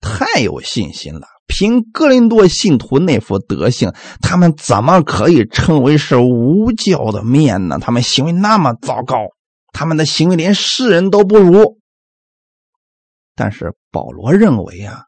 [0.00, 1.26] 太有信心了？
[1.46, 7.78] 凭哥林多信徒那副德行，他们怎么可以称为是无教的面呢？
[7.78, 9.16] 他们行为那么糟糕，
[9.72, 11.78] 他们的行为连世人都不如。
[13.34, 15.04] 但是保罗认为啊，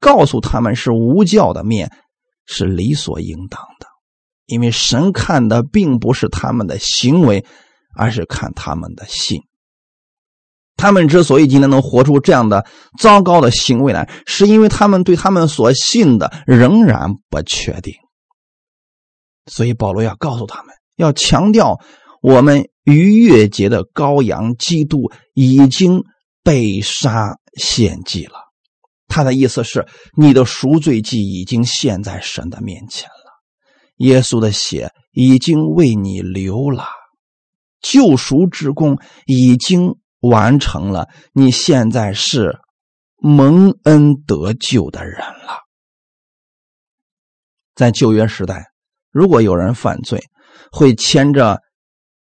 [0.00, 1.90] 告诉他们是无教的面
[2.46, 3.86] 是理所应当的，
[4.46, 7.44] 因为神看的并不是他们的行为。
[7.96, 9.42] 而是看他们的信。
[10.80, 12.64] 他们之所以今天能活出这样的
[12.98, 17.94] 糟糕的行为来，是因为他们对他们所信的仍然不确定。
[19.44, 21.78] 所以保罗要告诉他们，要强调
[22.22, 26.04] 我们逾越节的羔羊基督已经
[26.42, 28.32] 被杀献祭了。
[29.06, 33.42] 他的意思是，你的赎罪祭已经献在神的面前了，
[33.96, 36.84] 耶稣的血已经为你流了，
[37.82, 42.58] 救赎之功已经完成了，你现在是
[43.16, 45.60] 蒙恩得救的人了。
[47.74, 48.72] 在旧约时代，
[49.10, 50.22] 如果有人犯罪，
[50.70, 51.62] 会牵着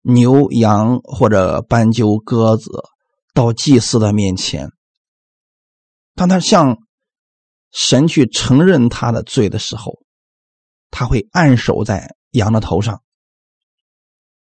[0.02, 2.70] 牛羊或者斑鸠鸽子
[3.34, 4.70] 到祭司的面前。
[6.14, 6.76] 当他向
[7.72, 9.98] 神去承认他的罪的时候，
[10.90, 13.02] 他会按手在羊的头上，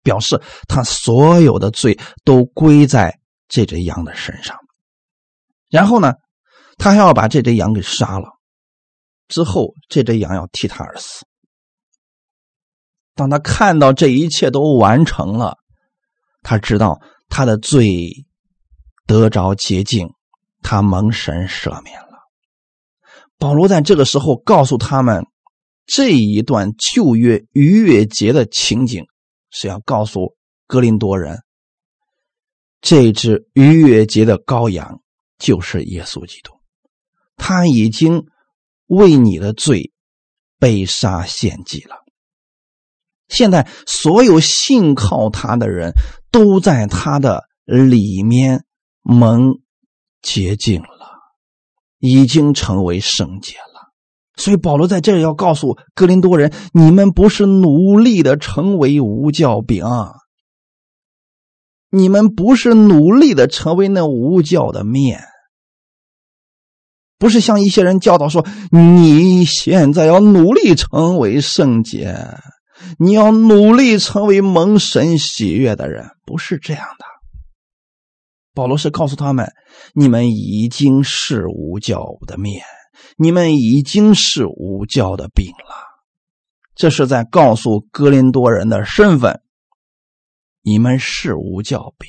[0.02, 3.19] 表示他所有的罪都归在
[3.50, 4.56] 这只羊的身上。
[5.68, 6.14] 然后呢，
[6.78, 8.30] 他还要把这只羊给杀了，
[9.28, 11.26] 之后这只羊要替他而死。
[13.14, 15.58] 当他看到这一切都完成了，
[16.40, 18.24] 他知道他的罪
[19.06, 20.08] 得着洁净。
[20.62, 22.28] 他蒙神赦免了。
[23.38, 25.24] 保罗在这个时候告诉他们，
[25.86, 29.06] 这一段旧约逾越节的情景，
[29.50, 30.36] 是要告诉
[30.66, 31.42] 格林多人，
[32.80, 35.00] 这只逾越节的羔羊
[35.38, 36.52] 就是耶稣基督，
[37.36, 38.26] 他已经
[38.86, 39.92] 为你的罪
[40.58, 41.96] 被杀献祭了。
[43.28, 45.92] 现在所有信靠他的人
[46.30, 48.64] 都在他的里面
[49.02, 49.60] 蒙。
[50.22, 51.16] 洁净了，
[51.98, 53.90] 已经成为圣洁了。
[54.36, 59.82] 所以保罗在这里要告诉格林多人：你们不是努力的成为无教饼，
[61.90, 65.24] 你们不是努力的成为那无教的面，
[67.18, 72.16] 不是像一些人教导说，你现在要努力成为圣洁，
[72.98, 77.04] 你要努力成为蒙神喜悦的人，不是这样的。
[78.54, 79.52] 保罗是告诉他们
[79.94, 82.62] ：“你们已经是无教的面，
[83.16, 85.74] 你们已经是无教的饼了。”
[86.74, 89.40] 这是在告诉哥林多人的身份：
[90.62, 92.08] 你们是无教饼，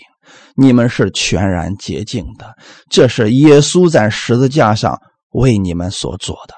[0.55, 2.55] 你们是全然洁净的。
[2.89, 4.99] 这是耶稣在十字架上
[5.31, 6.55] 为你们所做的，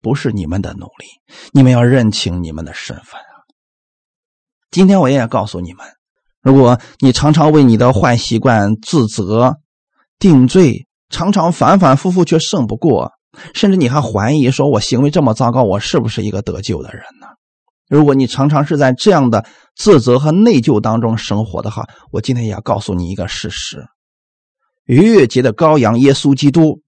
[0.00, 1.06] 不是你们的努力。
[1.52, 3.44] 你们要认清你们的身份啊！
[4.70, 5.86] 今天我也要告诉你们。
[6.42, 9.56] 如果你常常为你的坏习惯自责、
[10.18, 13.12] 定罪，常常反反复复却胜不过，
[13.52, 17.26] 甚至你还怀疑说：“我行为这么糟糕，我是不是一个得救的人呢？”
[17.88, 23.86] 如果你常常是在这样的自责和内疚当中生活的话，我今天也要告诉你一个事实：
[24.84, 26.82] 逾越节的羔羊耶稣基督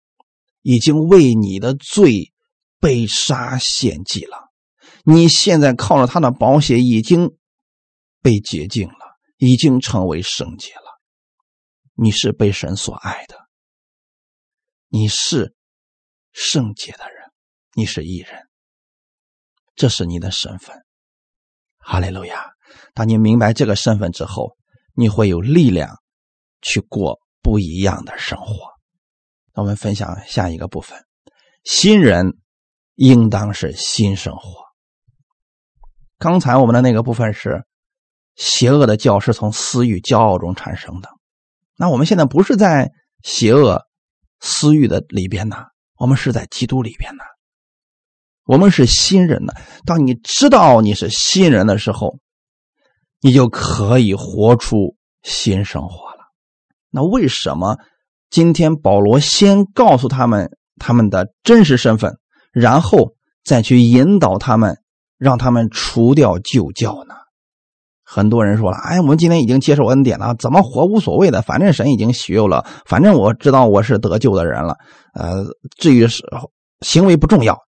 [0.63, 2.33] 已经为你的罪
[2.81, 4.51] 被杀献祭了，
[5.05, 7.37] 你现在靠着他的保险已经
[8.23, 9.09] 被洁净了。
[9.41, 11.01] 已经成为圣洁了，
[11.95, 13.37] 你是被神所爱的，
[14.89, 15.55] 你是
[16.33, 17.31] 圣洁的人，
[17.75, 18.49] 你是艺人，
[19.77, 20.85] 这是你的身份。
[21.91, 22.45] 哈利路亚！
[22.93, 24.57] 当你明白这个身份之后，
[24.95, 25.97] 你会有力量
[26.61, 28.55] 去过不一样的生活。
[29.55, 30.99] 那我们分享下一个部分：
[31.65, 32.35] 新人
[32.95, 34.65] 应当是新生活。
[36.19, 37.65] 刚才我们的那个部分是。
[38.41, 41.09] 邪恶的教是从私欲、骄傲中产生的。
[41.77, 42.93] 那我们现在不是在
[43.25, 43.85] 邪恶、
[44.39, 45.57] 私欲的里边呢，
[45.97, 47.25] 我们是在基督里边呢。
[48.49, 49.53] 我们是新人呢。
[49.85, 52.17] 当你知道你是新人的时候，
[53.21, 56.33] 你就可以活出新生活了。
[56.91, 57.77] 那为什么
[58.31, 62.17] 今天保罗先告诉他们他们的真实身份，
[62.51, 63.13] 然后
[63.45, 64.79] 再去引导他们，
[65.19, 67.15] 让他们除掉旧教呢？
[68.03, 74.77] 很多人说了：“哎，我们今天已经接受恩典了，怎么活无所谓的，反正神已经许佑了，反正我知道我是得救的人了。
[75.13, 75.45] 呃，
[75.77, 76.25] 至于是
[76.81, 77.68] 行为不重要。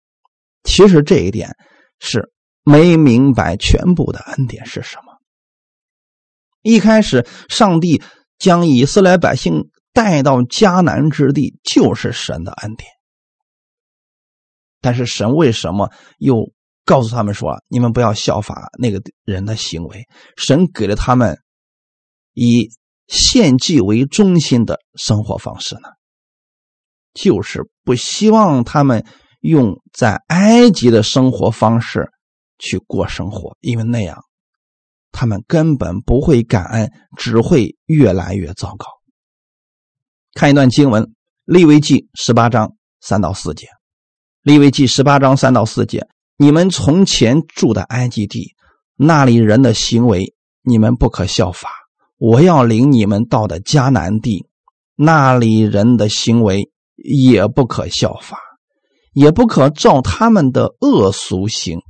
[0.64, 1.56] 其实这一点
[2.00, 2.32] 是
[2.64, 5.20] 没明白全部的恩典是什么。
[6.62, 8.02] 一开始，上帝
[8.38, 12.90] 将以色列百姓带到迦南之地，就是神的恩典。
[14.80, 16.52] 但是神为什么又？”
[16.86, 20.06] 告诉他们说：“你们不要效法那个人的行为。
[20.36, 21.38] 神给了他们
[22.34, 22.68] 以
[23.06, 25.88] 献祭为中心的生活方式呢，
[27.14, 29.06] 就是不希望他们
[29.44, 32.08] 用在埃及的生活方式
[32.58, 34.24] 去过生活，因为那样
[35.12, 38.86] 他们根本不会感恩，只会越来越糟糕。”
[40.32, 41.02] 看一段经文，
[41.44, 42.72] 《利未记》十八章
[43.02, 43.66] 三到四节，
[44.42, 46.08] 《利未记》十八章三到四节。
[46.38, 48.54] 你们从前住的埃及地，
[48.96, 51.68] 那里人的行为，你们不可效法。
[52.16, 54.46] 我要领你们到的迦南地，
[54.96, 58.38] 那里人的行为也不可效法，
[59.14, 61.80] 也不可照他们的恶俗行。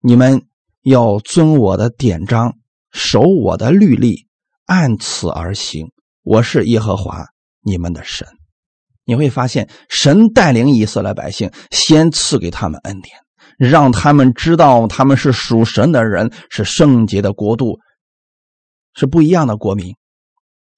[0.00, 0.46] 你们
[0.82, 2.54] 要遵我的典章，
[2.90, 4.26] 守我的律例，
[4.66, 5.92] 按此而行。
[6.24, 7.26] 我是耶和华
[7.60, 8.26] 你们的神。
[9.04, 13.16] 你会发现，神带领以色列百姓，先赐给他们恩典，
[13.58, 17.80] 让他们知道他们是属神的人，是圣洁的国度，
[18.94, 19.94] 是不一样的国民。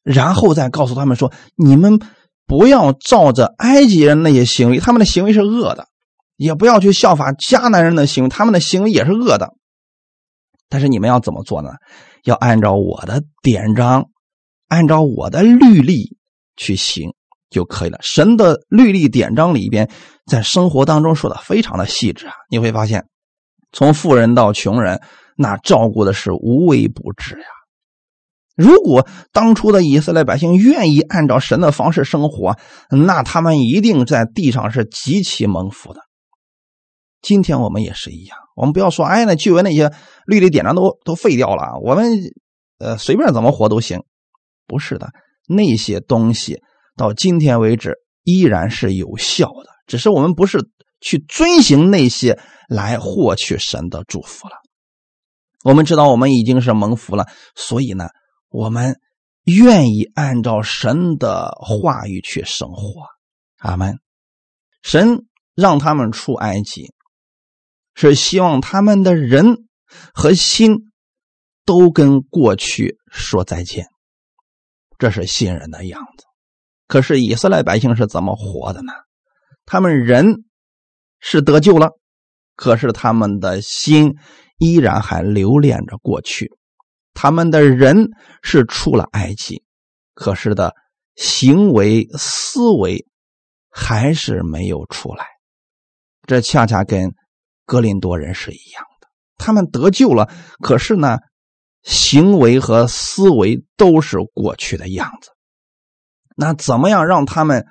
[0.02, 2.00] 然后再告诉他们说：“你们
[2.46, 5.84] 不要照着埃及人那些行为，他们的行为是恶的；
[6.36, 9.54] 也不要去效法迦南人的行为，他们的行为也是恶的。
[10.68, 11.70] 但是你们要怎么做呢？
[12.24, 14.06] 要按照我的典章，
[14.68, 16.16] 按照我的律例
[16.56, 17.12] 去行。”
[17.50, 18.00] 就可以了。
[18.02, 19.88] 神的律例典章里边，
[20.26, 22.32] 在生活当中说的非常的细致啊。
[22.50, 23.06] 你会发现，
[23.70, 25.00] 从富人到穷人，
[25.36, 27.46] 那照顾的是无微不至呀。
[28.54, 32.56] 如果当初的以色列百姓愿意按照神的方式生活，
[32.90, 36.00] 那他们一定在地上是极其蒙福的。
[37.20, 39.92] 今天我们也是一样，我们不要说，哎，那旧约那些
[40.26, 42.18] 律例典章都都废掉了，我们
[42.78, 44.00] 呃随便怎么活都行。
[44.66, 45.08] 不是的，
[45.48, 46.62] 那些东西。
[46.96, 50.58] 到今天为止依然是有效的，只是我们不是
[51.00, 52.38] 去遵行那些
[52.68, 54.54] 来获取神的祝福了。
[55.64, 57.26] 我们知道我们已经是蒙福了，
[57.56, 58.08] 所以呢，
[58.54, 59.00] 我们
[59.42, 63.08] 愿意按照神的话语去生活。
[63.56, 63.98] 阿门。
[64.80, 65.26] 神
[65.56, 66.92] 让他们出埃及，
[67.96, 69.66] 是希望他们的人
[70.14, 70.92] 和心
[71.64, 73.88] 都跟过去说再见，
[74.98, 76.24] 这是新人的样子。
[76.86, 78.92] 可是以色列百姓是怎么活的呢？
[79.66, 80.44] 他们人
[81.18, 81.90] 是得救了，
[82.54, 84.14] 可是他们的心
[84.58, 86.52] 依然还留恋着过去。
[87.14, 88.10] 他们的人
[88.42, 89.62] 是出了埃及，
[90.14, 90.74] 可是的
[91.16, 93.06] 行为思维
[93.70, 95.26] 还是没有出来。
[96.26, 97.14] 这恰恰跟
[97.64, 101.18] 格林多人是一样的，他们得救了，可是呢，
[101.82, 105.30] 行为和思维都是过去的样子。
[106.36, 107.66] 那怎么样让他们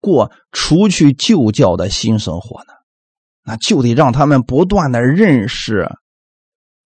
[0.00, 2.72] 过除去旧教的新生活呢？
[3.44, 5.88] 那就得让他们不断的认识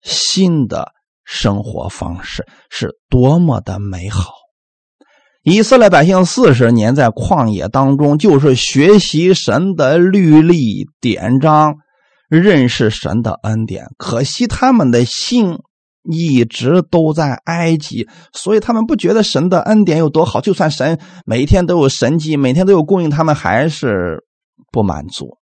[0.01, 0.93] 新的
[1.29, 4.33] 生活方式是多么的美好。
[5.43, 11.75] 以色列百姓四十年在旷野当中，就是学习神的律例典章，
[12.27, 13.85] 认识神的恩典。
[13.97, 15.59] 可惜他们的心。
[16.11, 20.39] 一直都在埃及，所以他们不觉得神的恩典有多好。
[20.39, 24.23] 就算神每天都有神迹，每天都有供应，他们还是
[24.71, 25.37] 不满足，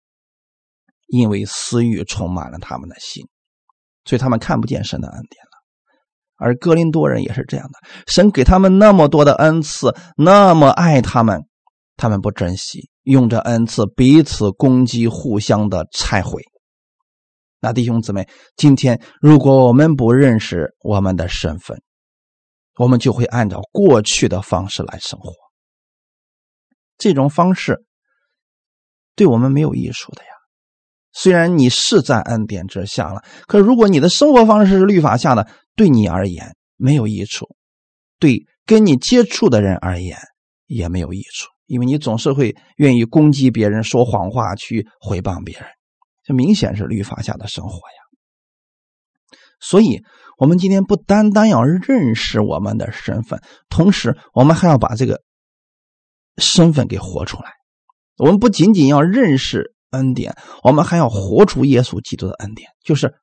[1.07, 3.27] 因为私欲充满了他们的心，
[4.05, 5.44] 所以他们看不见神的恩典。
[6.37, 11.41] 而哥林多人也是这样的，神给他们那么多的恩赐，那么爱他们，
[11.95, 16.41] 他们不珍惜，用这恩赐彼此攻击，互相的拆毁。
[17.61, 21.81] 那弟兄姊妹，今天如果我们不认识我们的身份，
[22.77, 25.31] 我们就会按照过去的方式来生活。
[26.97, 27.85] 这种方式
[29.15, 30.29] 对我们没有益处的呀。
[31.11, 37.55] 虽然你是在恩典之下了，可如果你的生活方式是律法下的，对你而言没有益处，
[38.19, 40.17] 对跟你接触的人而言
[40.67, 45.67] 也没有益处，因为你总是会愿意攻击别人、说谎话、去诽谤别人。
[46.23, 50.01] 这明显是律法下的生活呀，所以，
[50.39, 55.21] 我们今天不单单要认识我们的身份，同时，我们还要把这个
[56.37, 57.51] 身份给活出来。
[58.17, 63.13] 我们不仅仅要认识恩典，我们还要活出耶稣基督的恩典，就是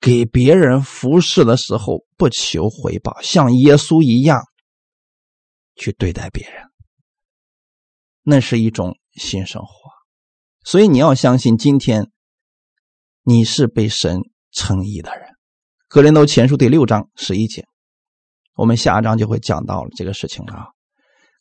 [0.00, 4.40] 给别人服侍的时候不求回报，像耶稣一样
[5.74, 6.62] 去对待别人，
[8.22, 9.68] 那是一种新生活。
[10.64, 12.10] 所以，你要相信今天。
[13.24, 14.22] 你是被神
[14.52, 15.28] 称义的人，
[15.86, 17.66] 《格林都前书》第六章十一节，
[18.56, 20.62] 我们下一章就会讲到这个事情了啊。《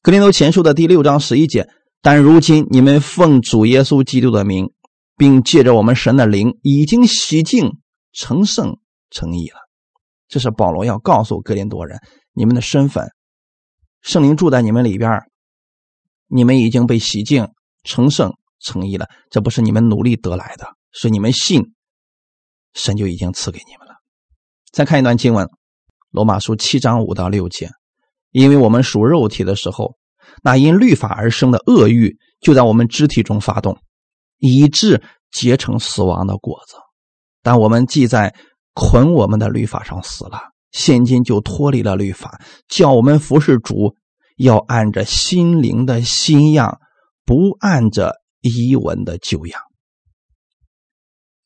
[0.02, 1.70] 格林都前书》的第六章十一节，
[2.02, 4.74] 但如今你们奉主耶稣基督的名，
[5.16, 7.78] 并借着我们神的灵，已经洗净、
[8.18, 8.80] 成圣、
[9.12, 9.60] 成义了。
[10.28, 12.00] 这是保罗要告诉格林多人，
[12.34, 13.08] 你们的身份，
[14.02, 15.22] 圣灵住在你们里边，
[16.26, 17.48] 你们已经被洗净、
[17.84, 19.08] 成圣、成义了。
[19.30, 21.76] 这不是你们努力得来的，是你们信。
[22.74, 23.94] 神就已经赐给你们了。
[24.72, 25.46] 再看一段经文，
[26.10, 27.70] 《罗马书》七章五到六节。
[28.32, 29.96] 因为我们属肉体的时候，
[30.44, 33.78] 那因律法而生的恶欲就在我们肢体中发动，
[34.38, 36.78] 以致结成死亡的果子。
[37.42, 38.36] 但我们既在
[38.74, 40.40] 捆我们的律法上死了，
[40.72, 43.96] 现今就脱离了律法，叫我们服侍主，
[44.36, 46.80] 要按着心灵的新样，
[47.26, 49.62] 不按着遗文的旧样。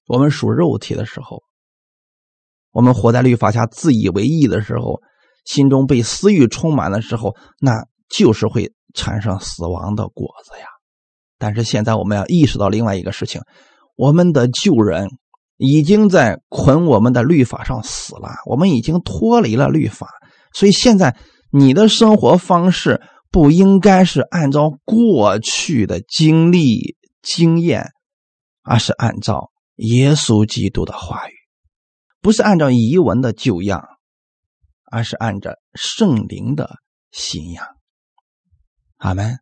[0.08, 1.42] 我们属肉体的时候，
[2.72, 5.02] 我们活在律法下自以为意的时候，
[5.46, 10.66] 心中被私欲充满的时候，那就是会产生死亡的果子呀。
[11.38, 13.42] 但是现在我们要意识到另外一个事情：
[13.96, 15.08] 我们的旧人
[15.62, 20.08] 已经在捆我们的律法上死了，我们已经脱离了律法，
[20.54, 21.16] 所以现在
[21.52, 23.00] 你的生活方式
[23.30, 27.92] 不应该是按照过去的经历经验，
[28.64, 29.52] 而是按照。
[29.78, 31.34] 耶稣基督的话语，
[32.22, 33.84] 不是按照遗文的旧样，
[34.92, 36.76] 而是按照圣灵的
[37.12, 37.66] 新样。
[38.98, 39.40] 阿门。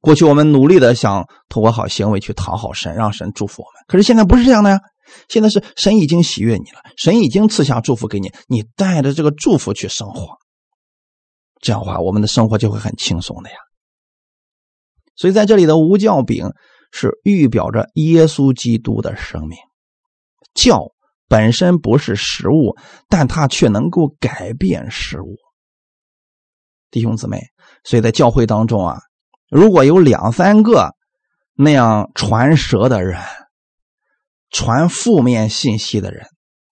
[0.00, 3.84] 过去我们努力的想通过好行为去讨好神，让神祝福我们。
[3.86, 4.80] 可是现在不是这样的呀，
[5.28, 10.36] 现在是神已经喜悦你了，神已经赐下祝福给你，你带着这个祝福去生活。
[11.60, 13.56] 这样的话，我们的生活就会很轻松的呀。
[15.14, 16.50] 所以在这里的无教饼
[16.90, 19.56] 是预表着耶稣基督的生命。
[20.54, 20.92] 教
[21.28, 22.76] 本身不是食物，
[23.08, 25.36] 但它却能够改变食物。
[26.90, 27.40] 弟兄姊妹，
[27.84, 29.00] 所以在教会当中啊，
[29.48, 30.94] 如果有两三个
[31.54, 33.18] 那样传舌的人，
[34.52, 36.26] 传负面信息的人，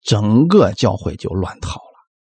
[0.04, 1.90] 整个教会就乱套了。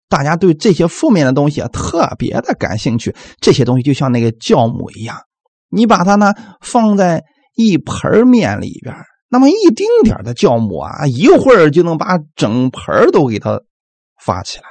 [0.10, 5.18] 大家对这些负面的东西啊特别的感兴趣，这些东西就像那个酵母一样，
[5.70, 7.24] 你把它呢放在
[7.56, 8.96] 一盆面里边。
[9.30, 13.62] 那么一丁点的酵母啊，一会儿就能把整盆都给它
[14.24, 14.66] 发起来，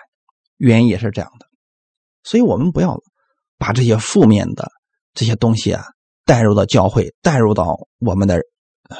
[0.57, 1.47] 原因也是这样的。
[2.23, 2.99] 所以我们不要
[3.59, 4.71] 把这些负面的
[5.13, 5.85] 这些东西啊
[6.25, 8.41] 带入到教会，带入到我们的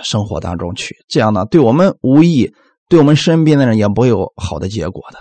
[0.03, 0.97] 生活当中去。
[1.09, 2.53] 这样呢，对我们无益，
[2.89, 5.19] 对我们身边的人也不会有好的结果的。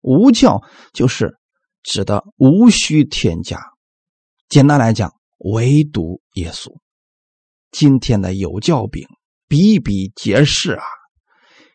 [0.00, 1.36] 无教就是
[1.82, 3.60] 指的无需添加，
[4.48, 6.70] 简单来讲，唯独耶稣。
[7.70, 9.06] 今天的有教饼。
[9.48, 10.84] 比比皆是啊！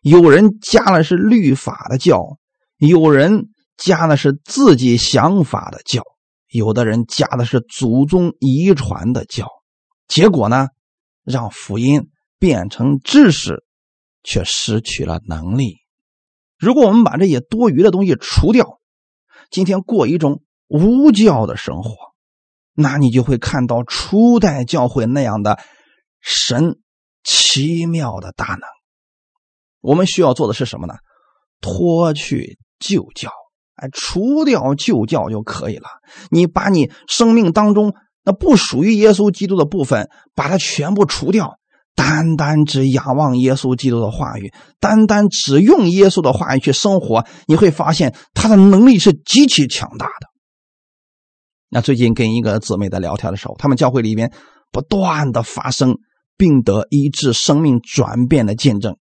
[0.02, 2.38] 有人加的是律法的教，
[2.78, 6.02] 有人加的是自己想法的教，
[6.48, 9.50] 有的人加的是祖宗遗传的教。
[10.08, 10.70] 结果呢，
[11.26, 12.08] 让福音
[12.40, 13.64] 变成知识，
[14.24, 15.78] 却失去了能力。
[16.58, 18.80] 如果我们把这些多余的东西除掉，
[19.50, 21.96] 今天过一种无教的生活，
[22.74, 25.60] 那你就会看到初代教会那样的
[26.22, 26.80] 神。
[27.28, 28.62] 奇妙的大能，
[29.82, 30.94] 我们需要做的是什么呢？
[31.60, 33.32] 脱去旧教，
[33.78, 35.88] 哎，除掉旧教就可以了。
[36.30, 41.58] 你把你生命当中那不属于耶稣基督的部分，把它全部除掉，
[41.96, 50.28] 单单只仰望耶稣基督的话语，单单只用耶稣的话语去生活，你会发现他的能力是极其强大的。
[51.70, 54.32] 那最近跟一个姊妹在聊天的时候，他们教会里面
[54.72, 55.96] 不断的发生。
[56.38, 58.98] 并得医治、生命转变的见证。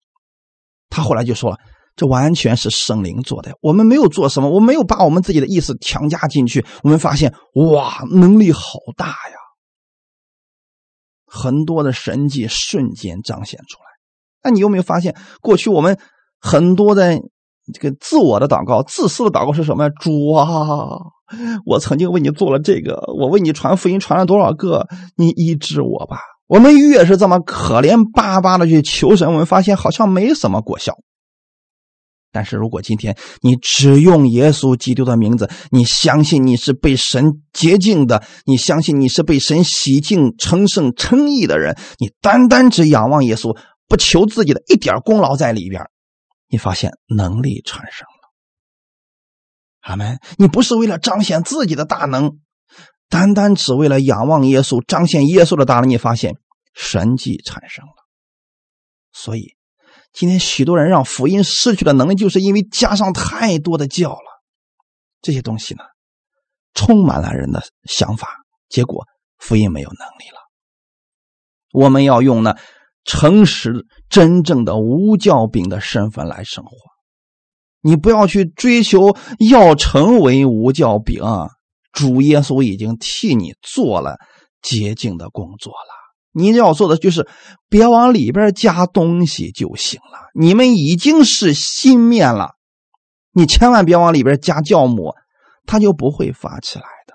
[0.89, 1.55] 他后来就说了
[1.95, 6.65] ：“这完全是圣灵做的，我们没有做什么，我没有把我们自己的意思强加进去。
[6.83, 8.61] 我们发现，哇，能力好
[8.97, 9.40] 大呀！
[11.31, 13.85] 很多的神迹瞬间彰显出来。
[14.43, 15.97] 那你有没有发现，过去我们
[16.39, 17.17] 很多的
[17.73, 19.89] 这个自我的祷告、自私的祷告是什么呀？
[20.01, 20.45] 主啊，
[21.65, 26.17] 我曾经为你做了这个，我为你传福音传了多少个，你医治我吧。”
[26.51, 30.93] 我们越是这么可怜巴巴的去求神，我们发现好像没什么果效。
[32.31, 43.57] 但是如果今天你只用耶稣基督的名字，你相信你是被神洁净的，你相信你是被神洗净、成圣、称义的人，你单单只仰望耶稣，
[43.87, 45.83] 不求自己的一点功劳在里边，
[46.47, 48.31] 你发现能力产生了。
[49.81, 50.19] 阿门！
[50.37, 52.39] 你不是为了彰显自己的大能。
[53.09, 56.37] 单单只为了仰望耶稣，彰显耶稣的大能，你发现
[56.73, 57.91] 神迹产生了。
[59.11, 59.55] 所以，
[60.13, 64.43] 今天许多人让福音失去了能力，就是因为加上太多的教了。
[65.21, 65.83] 这些东西呢，
[66.73, 68.27] 充满了人的想法，
[68.69, 69.05] 结果
[69.37, 70.39] 福音没有能力了。
[71.71, 72.57] 我们要用那
[73.03, 76.71] 诚实、真正的无教饼的身份来生活。
[77.81, 81.23] 你不要去追求要成为无教饼。
[81.91, 84.17] 主耶稣已经替你做了
[84.61, 86.00] 洁净的工作了，
[86.31, 87.27] 你要做的就是
[87.69, 90.29] 别往里边加东西就行了。
[90.33, 92.55] 你们已经是新面了，
[93.31, 95.13] 你千万别往里边加酵母，
[95.65, 97.13] 它就不会发起来的。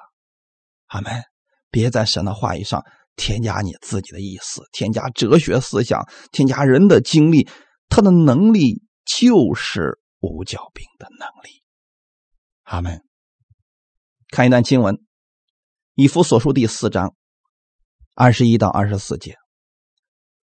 [0.89, 1.23] 阿门！
[1.71, 2.85] 别在神的话语上
[3.17, 7.49] 添加你自己的意思，添加哲学思想，添加人的经历，
[7.89, 11.63] 他的能力就是五角兵的能力。
[12.65, 13.03] 阿门。
[14.31, 14.95] 看一段经文，
[15.95, 17.15] 《以弗所书第四章
[18.19, 19.37] 二十一到二十四节。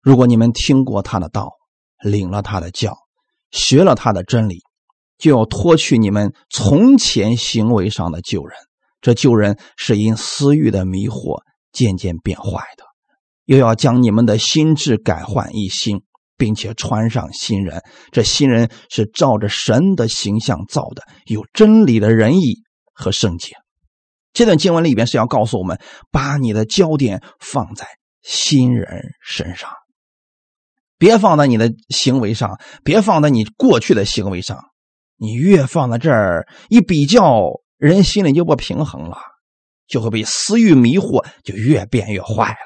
[0.00, 1.50] 如果你们听过他的道，
[2.00, 2.96] 领了他的教，
[3.50, 4.60] 学了他的真理，
[5.18, 8.56] 就要脱去你们从前行为上的旧人。
[9.00, 11.42] 这旧人是因私欲的迷惑
[11.72, 12.84] 渐渐变坏的，
[13.46, 16.02] 又要将你们的心智改换一新，
[16.36, 17.82] 并且穿上新人。
[18.12, 22.62] 这新人是照着神的形象造的，有真理的仁义
[22.94, 23.56] 和圣洁。
[24.36, 25.80] 这段经文里边是要告诉我们，
[26.10, 27.86] 把你的焦点放在
[28.20, 29.70] 新人身上，
[30.98, 34.58] 别放在你的行为上，别放在你过去的行为上。
[35.16, 37.62] 你越放在这儿，一比较。
[37.78, 39.18] 人心里就不平衡了，
[39.86, 42.58] 就会被私欲迷惑，就越变越坏了。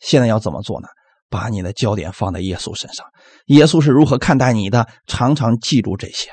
[0.00, 0.88] 现在要怎么做呢？
[1.30, 3.06] 把你的焦点放在耶稣身上，
[3.46, 4.86] 耶稣是如何看待你的？
[5.06, 6.30] 常常记住这些，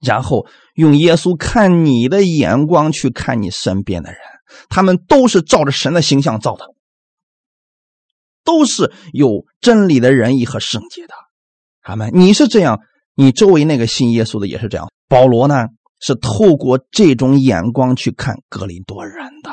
[0.00, 4.20] 然后用耶稣看你的眼光去看你身边的人，
[4.68, 6.66] 他们都是照着神的形象造的，
[8.44, 11.14] 都是有真理的仁义和圣洁的。
[11.82, 12.80] 他们，你是这样，
[13.14, 14.90] 你周围那个信耶稣的也是这样。
[15.08, 15.66] 保罗呢？
[16.00, 19.50] 是透过这种眼光去看格林多人的，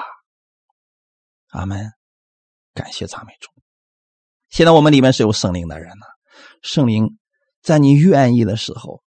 [1.52, 1.92] 阿门，
[2.74, 3.50] 感谢赞美主。
[4.50, 6.06] 现在我们里面是有圣灵的人呢，
[6.62, 7.18] 圣灵
[7.62, 9.02] 在你愿意的时候，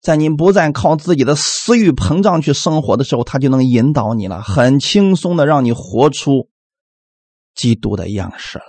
[0.00, 6.48] 在你不再靠自己的私欲膨胀去生活的时候，他就能引导你了，很轻松的让你活出
[7.54, 8.64] 基督的样式来。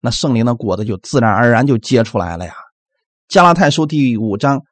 [0.00, 2.54] 那圣灵的果子就自然而然就结出来了呀。
[3.28, 4.62] 加拉太书第五章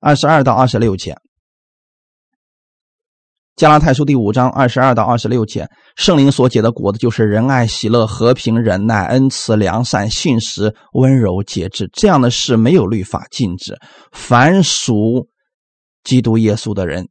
[0.00, 1.16] 二十二到二十六节。
[3.58, 11.90] 加拉太书第五章二十二到二十六节，圣灵所结的果子就是仁爱、喜乐、和平、忍耐、恩慈、良善、信实、温柔、节制。
[11.92, 13.76] 这样的事没有律法禁止。
[14.12, 15.26] 凡属
[16.04, 17.08] 基督耶稣的人，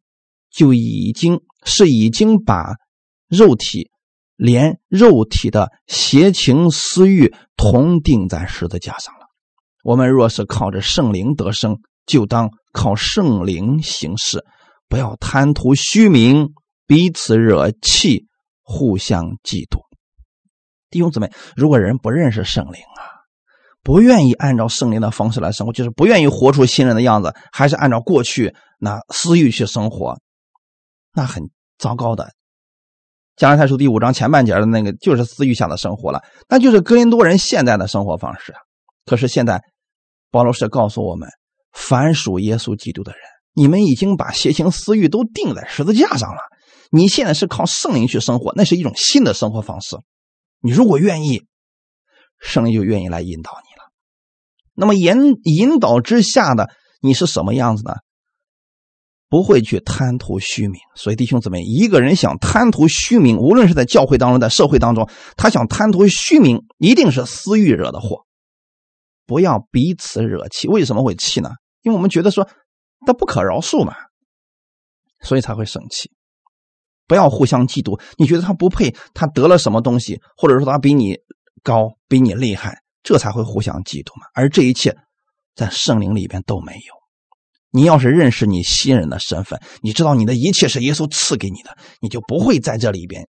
[0.50, 2.64] 就已经是已经把
[3.28, 3.89] 肉体
[4.38, 9.26] 连肉体的邪情私欲同钉在十字架上了。
[9.84, 11.76] 我们若是靠着圣灵得生，
[12.06, 14.45] 就当靠圣灵行事。
[14.90, 16.54] 不要贪图虚名，
[16.86, 18.28] 彼此惹气，
[18.62, 19.82] 互相嫉妒。
[20.90, 23.04] 弟兄姊妹，如果人不认识圣灵啊，
[23.84, 30.18] 不愿意按照圣灵的方式来生活，就是不愿意活出新人的样子，还是按照过去那私欲去生活，
[31.14, 31.44] 那很
[31.78, 32.32] 糟糕的。
[33.36, 38.54] 加拉太书第五章前半节的那个就是私欲下的生活了，那就是哥林多人现在的生活方式。
[39.06, 39.62] 可是现在，
[40.32, 41.30] 保罗是告诉我们，
[41.72, 43.22] 凡属耶稣基督的人。
[43.58, 46.38] 你们已经把邪情私欲都钉在十字架上了，
[46.91, 49.97] 你现在是靠圣灵去生活，那是一种新的生活方式。
[50.62, 51.41] 你如果愿意，
[52.39, 53.91] 圣灵就愿意来引导你了。
[54.76, 56.70] 那么引引导之下的
[57.01, 57.95] 你是什么样子呢？
[59.28, 60.80] 不会去贪图虚名。
[60.95, 68.28] 所以弟兄姊妹，一个人想贪图虚名，无论是在教会当中，在社会当中，他想贪图虚名，一定是私欲惹的祸。
[69.26, 70.68] 不要彼此惹气。
[70.68, 71.49] 为什么会气呢？
[71.82, 72.47] 因为我们觉得说。
[73.08, 73.95] 他不可饶恕嘛，
[75.22, 76.12] 所以才会生气。
[77.08, 77.99] 不要互相嫉妒。
[78.18, 81.18] 你觉得他不配，他得了什么东西，或者说他比你
[81.64, 84.28] 高、比你厉害，这才会互相嫉妒嘛。
[84.34, 84.97] 而这一切
[85.55, 86.93] 在圣灵里边都没有。
[87.70, 93.30] 你要是认识你新人的身份，你知道你的一切是耶稣赐给你的，你就不会在这里边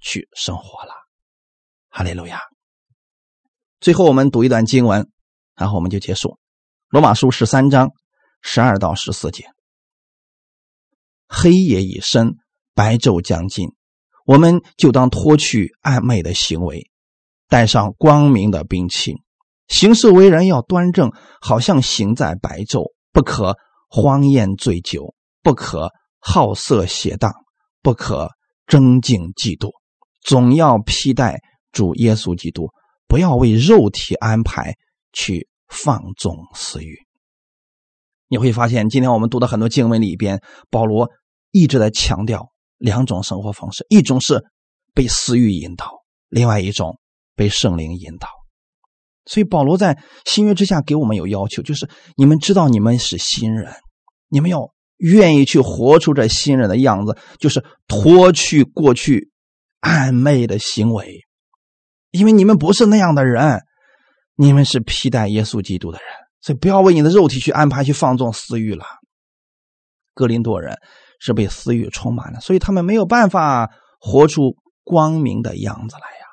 [0.00, 0.92] 去生活了。
[1.90, 2.40] 哈利路亚。
[3.78, 5.10] 最后我们读一段经文，
[5.54, 6.38] 然后我们就结束。
[6.88, 7.92] 罗马书十三章。
[8.40, 9.44] 十二到十四节，
[11.26, 12.36] 黑夜已深，
[12.74, 13.68] 白昼将近，
[14.24, 16.90] 我们就当脱去暧昧的行为，
[17.48, 19.14] 带上光明的兵器，
[19.68, 22.92] 行事为人要端正，好像行在白昼。
[23.10, 23.56] 不可
[23.88, 27.32] 荒宴醉酒，不可好色邪荡，
[27.82, 28.30] 不可
[28.66, 29.72] 争竞嫉妒，
[30.20, 31.40] 总要披戴
[31.72, 32.68] 主耶稣基督，
[33.08, 34.76] 不要为肉体安排
[35.12, 37.07] 去放纵私欲。
[38.28, 41.08] 你会发现，今天我们读的很多经文里边，保罗
[41.50, 44.44] 一直在强调两种生活方式：一种是
[44.94, 45.90] 被私欲引导，
[46.28, 46.98] 另外一种
[47.34, 48.28] 被圣灵引导。
[49.24, 53.72] 所以，保罗在新约之下给我们有要求，就是你们知道你们是新人，
[54.28, 59.30] 你们要愿意去活出这新人的样子，就是脱去过去
[59.80, 61.20] 暧昧的行为，
[62.10, 63.60] 因为你们不是那样的人，
[64.34, 66.08] 你们是披戴耶稣基督的人。
[66.40, 68.84] 所以不要为你的肉体去安排、去放纵私欲了。
[70.14, 70.76] 格林多人
[71.20, 73.70] 是被私欲充满了，所以他们没有办法
[74.00, 76.26] 活出光明的样子来呀。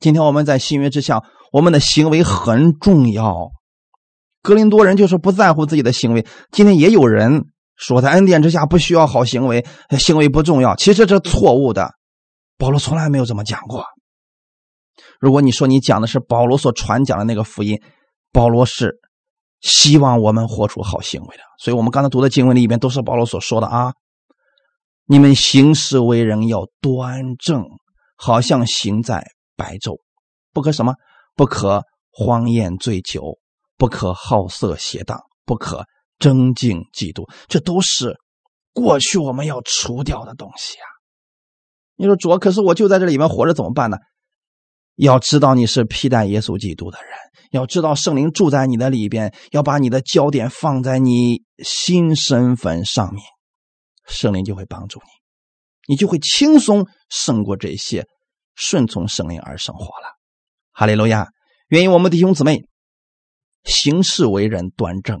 [0.00, 1.22] 今天我们在新约之下，
[1.52, 3.50] 我们的行为很重要。
[4.42, 6.26] 格林多人就是不在乎自己的行为。
[6.52, 7.44] 今天也有人
[7.76, 9.66] 说，在恩典之下不需要好行为，
[9.98, 10.76] 行为不重要。
[10.76, 11.90] 其实这是错误的。
[12.56, 13.84] 保罗从来没有这么讲过。
[15.20, 17.80] 如果你说你讲的是保罗所传讲的那个福音，
[18.32, 19.00] 保罗是
[19.60, 21.42] 希望我们活出好行为的。
[21.58, 23.92] 所以，我们刚才读的经文里边都是保罗所说的啊。
[25.06, 27.64] 你们行事为人要端正，
[28.16, 30.00] 好像行在白昼，
[30.52, 30.94] 不可什么？
[31.34, 33.38] 不可荒宴醉酒，
[33.76, 35.84] 不可好色邪荡，不可
[36.18, 37.30] 争竞嫉妒。
[37.46, 38.16] 这都是
[38.72, 40.86] 过去我们要除掉的东西啊。
[41.96, 43.96] 你说主，可是我就在这里面活着，怎么办呢？
[44.98, 47.10] 要知道你是披戴耶稣基督的人，
[47.52, 53.22] 要知道圣灵住在你的里边，要把你的焦点放在你新身份上面，
[54.06, 58.06] 圣灵就会帮助你，你就会轻松胜过这些，
[58.56, 60.16] 顺从圣灵而生活了。
[60.72, 61.28] 哈利路亚！
[61.68, 62.64] 愿意我们弟兄姊妹
[63.62, 65.20] 行事为人端正，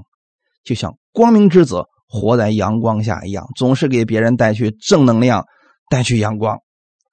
[0.64, 5.44] 就像光明之子活在阳光下一样，总是给别人带去正能量，
[5.88, 6.58] 带去阳光。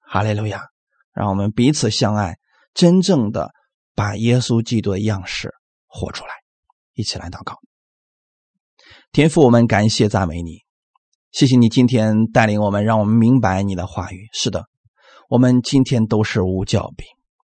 [0.08, 0.62] 哈利路亚！
[1.14, 2.34] 让我们彼此相爱。
[2.76, 3.52] 真正的
[3.94, 5.54] 把耶稣基督的样式
[5.86, 6.30] 活出来，
[6.92, 7.56] 一起来祷告。
[9.12, 10.58] 天父，我们感谢赞美你，
[11.32, 14.28] 谢谢你今天带领我们，让我们明白你的话语。
[14.34, 14.66] 是的，
[15.30, 17.06] 我们今天都是无教兵，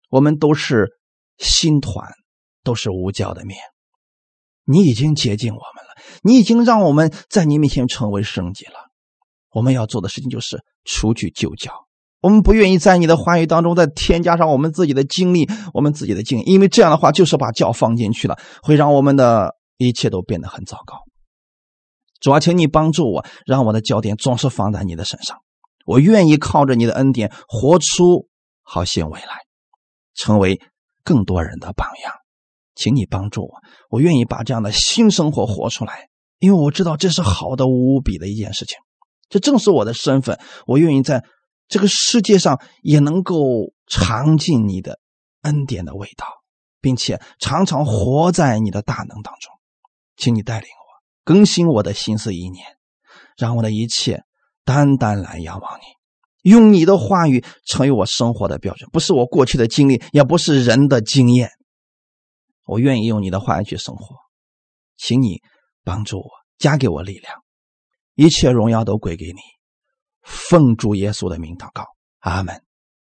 [0.10, 0.90] 我们都是
[1.38, 2.12] 新团，
[2.62, 3.58] 都是无教的面。
[4.66, 8.76] 你已经接近我们了，你已经让我们在你面前成为圣洁了。
[9.52, 11.72] 我们要做的事情就是除去旧教。
[12.24, 20.96] 我们不愿意在你的话语当中再添加上我们自己的经历、我们自己的经验，因为这样的话就是把教放进去了，会让我们的一切都变得很糟糕。
[22.22, 25.38] 主啊，请你帮助我，让我的焦点总是放在你的身上。
[25.86, 28.30] 我愿意靠着你的恩典活出
[28.62, 29.40] 好行为来，
[30.16, 30.62] 成为
[31.04, 32.14] 更多人的榜样。
[32.74, 33.50] 请你帮助我，
[33.90, 36.08] 我愿意把这样的新生活活出来，
[36.40, 38.78] 因为我知道这是好的无比的一件事情。
[39.28, 41.22] 这正是我的身份，我愿意在。
[41.74, 45.00] 这个世界上也能够尝尽你的
[45.42, 46.28] 恩典的味道，
[46.80, 49.52] 并且常常活在你的大能当中，
[50.16, 52.64] 请你带领我更新我的心思意念，
[53.36, 54.22] 让我的一切
[54.64, 61.50] 单单来仰望你，用你的话语成为我生活的标准，不是我过去的经历，也不是人的经验。
[62.66, 64.16] 我愿意用你的话语去生活，
[64.96, 65.42] 请你
[65.84, 67.34] 帮助我，加给我力量，
[68.14, 69.40] 一切荣耀都归给你。
[70.24, 71.86] 奉主耶稣的名祷告，
[72.20, 72.64] 阿门。